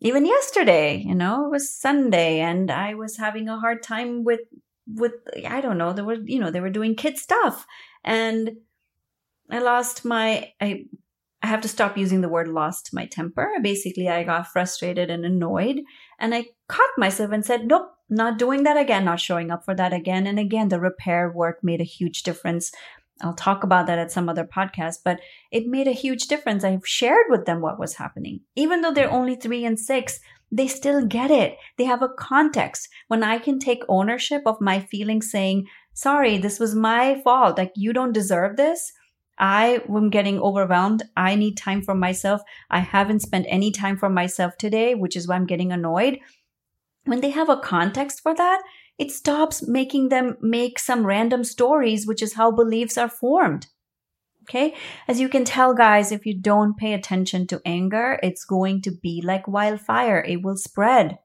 Even 0.00 0.26
yesterday, 0.26 0.96
you 0.96 1.14
know, 1.14 1.46
it 1.46 1.50
was 1.50 1.74
Sunday 1.74 2.40
and 2.40 2.70
I 2.70 2.94
was 2.94 3.16
having 3.16 3.48
a 3.48 3.58
hard 3.60 3.82
time 3.82 4.24
with 4.24 4.40
with 4.86 5.12
I 5.46 5.60
don't 5.60 5.78
know, 5.78 5.92
they 5.92 6.02
were 6.02 6.18
you 6.24 6.40
know, 6.40 6.50
they 6.50 6.60
were 6.60 6.70
doing 6.70 6.96
kid 6.96 7.18
stuff. 7.18 7.66
And 8.04 8.52
I 9.50 9.58
lost 9.60 10.04
my 10.04 10.52
I 10.60 10.86
I 11.42 11.48
have 11.48 11.60
to 11.62 11.68
stop 11.68 11.98
using 11.98 12.20
the 12.20 12.28
word 12.28 12.48
lost 12.48 12.90
my 12.92 13.06
temper. 13.06 13.50
Basically, 13.60 14.08
I 14.08 14.22
got 14.22 14.46
frustrated 14.46 15.10
and 15.10 15.24
annoyed 15.24 15.80
and 16.18 16.34
I 16.34 16.46
caught 16.68 16.90
myself 16.96 17.32
and 17.32 17.44
said, 17.44 17.66
nope, 17.66 17.90
not 18.08 18.38
doing 18.38 18.62
that 18.62 18.76
again, 18.76 19.04
not 19.04 19.20
showing 19.20 19.50
up 19.50 19.64
for 19.64 19.74
that 19.74 19.92
again. 19.92 20.26
And 20.26 20.38
again, 20.38 20.68
the 20.68 20.78
repair 20.78 21.32
work 21.32 21.58
made 21.62 21.80
a 21.80 21.84
huge 21.84 22.22
difference. 22.22 22.70
I'll 23.22 23.34
talk 23.34 23.64
about 23.64 23.86
that 23.86 23.98
at 23.98 24.12
some 24.12 24.28
other 24.28 24.44
podcast, 24.44 24.98
but 25.04 25.20
it 25.50 25.66
made 25.66 25.88
a 25.88 25.92
huge 25.92 26.26
difference. 26.26 26.64
I've 26.64 26.86
shared 26.86 27.26
with 27.28 27.44
them 27.44 27.60
what 27.60 27.78
was 27.78 27.94
happening. 27.94 28.40
Even 28.54 28.80
though 28.80 28.92
they're 28.92 29.10
only 29.10 29.34
three 29.34 29.64
and 29.64 29.78
six, 29.78 30.20
they 30.50 30.66
still 30.66 31.06
get 31.06 31.30
it. 31.30 31.56
They 31.78 31.84
have 31.84 32.02
a 32.02 32.08
context. 32.08 32.88
When 33.08 33.22
I 33.22 33.38
can 33.38 33.58
take 33.58 33.82
ownership 33.88 34.42
of 34.46 34.60
my 34.60 34.80
feelings 34.80 35.30
saying, 35.30 35.66
sorry, 35.94 36.38
this 36.38 36.60
was 36.60 36.74
my 36.74 37.20
fault. 37.22 37.58
Like 37.58 37.72
you 37.74 37.92
don't 37.92 38.12
deserve 38.12 38.56
this. 38.56 38.92
I 39.42 39.80
am 39.88 40.08
getting 40.08 40.38
overwhelmed. 40.38 41.02
I 41.16 41.34
need 41.34 41.56
time 41.56 41.82
for 41.82 41.96
myself. 41.96 42.42
I 42.70 42.78
haven't 42.78 43.22
spent 43.22 43.46
any 43.48 43.72
time 43.72 43.98
for 43.98 44.08
myself 44.08 44.56
today, 44.56 44.94
which 44.94 45.16
is 45.16 45.26
why 45.26 45.34
I'm 45.34 45.46
getting 45.46 45.72
annoyed. 45.72 46.20
When 47.06 47.20
they 47.20 47.30
have 47.30 47.48
a 47.48 47.56
context 47.56 48.20
for 48.22 48.36
that, 48.36 48.62
it 48.98 49.10
stops 49.10 49.66
making 49.66 50.10
them 50.10 50.36
make 50.40 50.78
some 50.78 51.04
random 51.04 51.42
stories, 51.42 52.06
which 52.06 52.22
is 52.22 52.34
how 52.34 52.52
beliefs 52.52 52.96
are 52.96 53.08
formed. 53.08 53.66
Okay. 54.44 54.74
As 55.08 55.18
you 55.18 55.28
can 55.28 55.44
tell, 55.44 55.74
guys, 55.74 56.12
if 56.12 56.24
you 56.24 56.40
don't 56.40 56.76
pay 56.76 56.92
attention 56.92 57.48
to 57.48 57.60
anger, 57.66 58.20
it's 58.22 58.44
going 58.44 58.80
to 58.82 58.92
be 58.92 59.22
like 59.24 59.48
wildfire. 59.48 60.20
It 60.20 60.42
will 60.42 60.56
spread. 60.56 61.18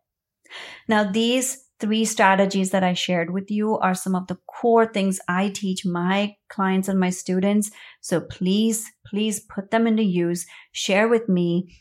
Now, 0.88 1.04
these 1.04 1.67
three 1.80 2.06
strategies 2.06 2.72
that 2.72 2.84
I 2.84 2.94
shared 2.94 3.32
with 3.32 3.52
you 3.52 3.78
are 3.78 3.94
some 3.94 4.16
of 4.16 4.28
the 4.28 4.38
core 4.48 4.86
things 4.86 5.20
I 5.28 5.50
teach 5.50 5.86
my 5.86 6.36
clients 6.50 6.88
and 6.88 7.00
my 7.00 7.10
students. 7.10 7.72
So 8.02 8.22
please, 8.22 8.92
please 9.06 9.40
put 9.40 9.72
them 9.72 9.86
into 9.88 10.04
use. 10.04 10.46
Share 10.72 11.08
with 11.08 11.30
me. 11.30 11.76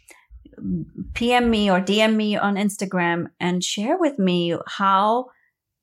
PM 1.15 1.51
me 1.51 1.71
or 1.71 1.81
DM 1.81 2.17
me 2.17 2.37
on 2.37 2.57
Instagram 2.57 3.27
and 3.39 3.63
share 3.63 3.99
with 3.99 4.19
me 4.19 4.57
how 4.67 5.27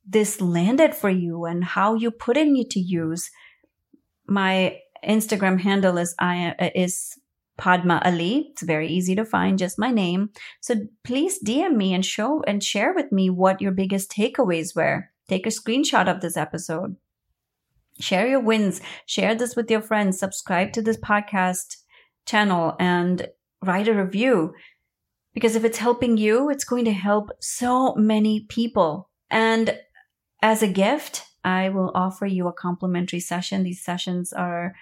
this 0.06 0.42
landed 0.42 0.96
for 0.96 1.10
you 1.10 1.46
and 1.46 1.64
how 1.64 1.94
you 1.94 2.12
put 2.12 2.38
it 2.38 2.48
into 2.48 2.80
use. 2.80 3.30
My 4.28 4.80
Instagram 5.08 5.60
handle 5.60 5.98
is 5.98 6.16
I 6.20 6.72
is 6.76 7.18
Padma 7.58 8.02
Ali. 8.04 8.50
It's 8.52 8.64
very 8.64 8.88
easy 8.88 9.16
to 9.16 9.26
find, 9.26 9.60
just 9.60 9.80
my 9.80 9.92
name. 9.92 10.30
So 10.62 10.76
please 11.04 11.40
DM 11.44 11.76
me 11.76 11.94
and 11.94 12.06
show 12.06 12.42
and 12.48 12.64
share 12.64 12.94
with 12.94 13.12
me 13.12 13.30
what 13.30 13.62
your 13.62 13.72
biggest 13.72 14.12
takeaways 14.12 14.76
were. 14.76 15.10
Take 15.28 15.46
a 15.46 15.50
screenshot 15.50 16.08
of 16.08 16.22
this 16.22 16.38
episode. 16.38 16.96
Share 18.00 18.28
your 18.28 18.40
wins. 18.40 18.82
Share 19.06 19.36
this 19.36 19.56
with 19.56 19.70
your 19.70 19.82
friends. 19.82 20.20
Subscribe 20.20 20.74
to 20.74 20.82
this 20.82 20.98
podcast 20.98 21.78
channel 22.26 22.76
and 22.80 23.28
write 23.64 23.88
a 23.88 23.94
review. 23.94 24.54
Because 25.34 25.56
if 25.56 25.64
it's 25.64 25.78
helping 25.78 26.18
you, 26.18 26.50
it's 26.50 26.64
going 26.64 26.86
to 26.86 26.92
help 26.92 27.30
so 27.40 27.96
many 27.96 28.46
people. 28.50 29.10
And 29.30 29.80
as 30.42 30.62
a 30.62 30.68
gift, 30.68 31.24
I 31.44 31.70
will 31.70 31.92
offer 31.94 32.26
you 32.26 32.48
a 32.48 32.54
complimentary 32.54 33.20
session. 33.20 33.64
These 33.64 33.84
sessions 33.84 34.34
are 34.34 34.76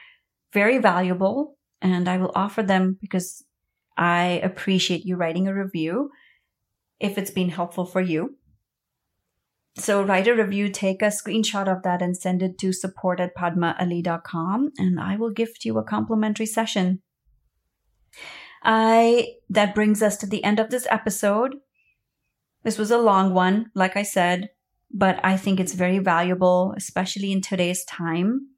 very 0.54 0.78
valuable 0.78 1.58
and 1.82 2.08
I 2.08 2.18
will 2.18 2.32
offer 2.36 2.64
them 2.64 2.98
because 3.02 3.44
I 3.98 4.40
appreciate 4.44 5.06
you 5.06 5.16
writing 5.16 5.48
a 5.48 5.54
review 5.54 6.12
if 7.00 7.18
it's 7.18 7.32
been 7.32 7.50
helpful 7.50 7.86
for 7.86 8.02
you. 8.02 8.38
So 9.76 10.04
write 10.04 10.28
a 10.28 10.36
review, 10.36 10.70
take 10.70 11.02
a 11.02 11.06
screenshot 11.06 11.68
of 11.68 11.84
that 11.84 12.02
and 12.02 12.16
send 12.16 12.44
it 12.44 12.58
to 12.60 12.74
support 12.74 13.20
at 13.20 13.36
padmaali.com 13.36 14.72
and 14.78 15.00
I 15.00 15.16
will 15.16 15.32
gift 15.32 15.66
you 15.66 15.78
a 15.78 15.84
complimentary 15.84 16.46
session. 16.46 17.02
I, 18.64 19.36
that 19.50 19.74
brings 19.74 20.04
us 20.04 20.18
to 20.18 20.28
the 20.28 20.44
end 20.44 20.60
of 20.60 20.70
this 20.70 20.86
episode. 20.90 21.56
This 22.64 22.78
was 22.78 22.92
a 22.92 22.98
long 22.98 23.34
one, 23.34 23.72
like 23.74 23.98
I 23.98 24.04
said, 24.04 24.50
but 24.92 25.20
I 25.24 25.38
think 25.38 25.60
it's 25.60 25.74
very 25.74 26.00
valuable, 26.00 26.76
especially 26.78 27.32
in 27.32 27.42
today's 27.42 27.84
time. 27.86 28.50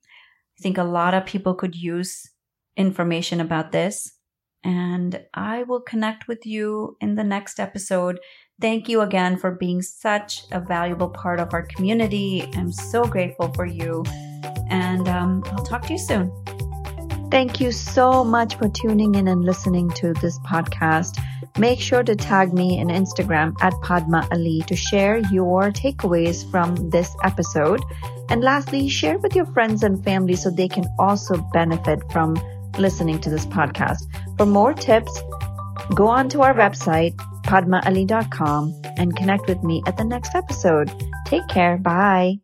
I 0.59 0.61
think 0.61 0.77
a 0.77 0.83
lot 0.83 1.13
of 1.13 1.25
people 1.25 1.53
could 1.53 1.75
use 1.75 2.32
information 2.75 3.39
about 3.39 3.71
this 3.71 4.13
and 4.63 5.21
I 5.33 5.63
will 5.63 5.81
connect 5.81 6.27
with 6.27 6.45
you 6.45 6.97
in 7.01 7.15
the 7.15 7.23
next 7.23 7.59
episode. 7.59 8.19
Thank 8.61 8.87
you 8.87 9.01
again 9.01 9.37
for 9.37 9.51
being 9.51 9.81
such 9.81 10.43
a 10.51 10.59
valuable 10.59 11.09
part 11.09 11.39
of 11.39 11.53
our 11.53 11.63
community. 11.63 12.49
I'm 12.55 12.71
so 12.71 13.03
grateful 13.03 13.51
for 13.53 13.65
you. 13.65 14.03
And 14.69 15.07
um, 15.09 15.43
I'll 15.47 15.65
talk 15.65 15.85
to 15.87 15.93
you 15.93 15.99
soon. 15.99 16.31
Thank 17.29 17.59
you 17.59 17.71
so 17.71 18.23
much 18.23 18.55
for 18.55 18.69
tuning 18.69 19.15
in 19.15 19.27
and 19.27 19.43
listening 19.43 19.89
to 19.91 20.13
this 20.13 20.37
podcast. 20.39 21.19
Make 21.57 21.79
sure 21.79 22.03
to 22.03 22.15
tag 22.15 22.53
me 22.53 22.79
in 22.79 22.87
Instagram 22.87 23.55
at 23.61 23.73
Padma 23.81 24.27
Ali 24.31 24.63
to 24.67 24.75
share 24.75 25.17
your 25.31 25.71
takeaways 25.71 26.49
from 26.49 26.89
this 26.89 27.13
episode. 27.23 27.81
And 28.29 28.43
lastly, 28.43 28.87
share 28.87 29.17
with 29.17 29.35
your 29.35 29.45
friends 29.47 29.83
and 29.83 30.03
family 30.03 30.35
so 30.35 30.49
they 30.49 30.67
can 30.67 30.85
also 30.99 31.37
benefit 31.53 31.99
from 32.11 32.35
listening 32.77 33.19
to 33.21 33.29
this 33.29 33.45
podcast. 33.45 34.03
For 34.37 34.45
more 34.45 34.73
tips, 34.73 35.21
go 35.95 36.07
on 36.07 36.29
to 36.29 36.41
our 36.41 36.53
website, 36.53 37.15
padmaali.com, 37.43 38.81
and 38.97 39.15
connect 39.15 39.47
with 39.47 39.63
me 39.63 39.81
at 39.87 39.97
the 39.97 40.05
next 40.05 40.35
episode. 40.35 40.91
Take 41.25 41.47
care. 41.47 41.77
Bye. 41.77 42.42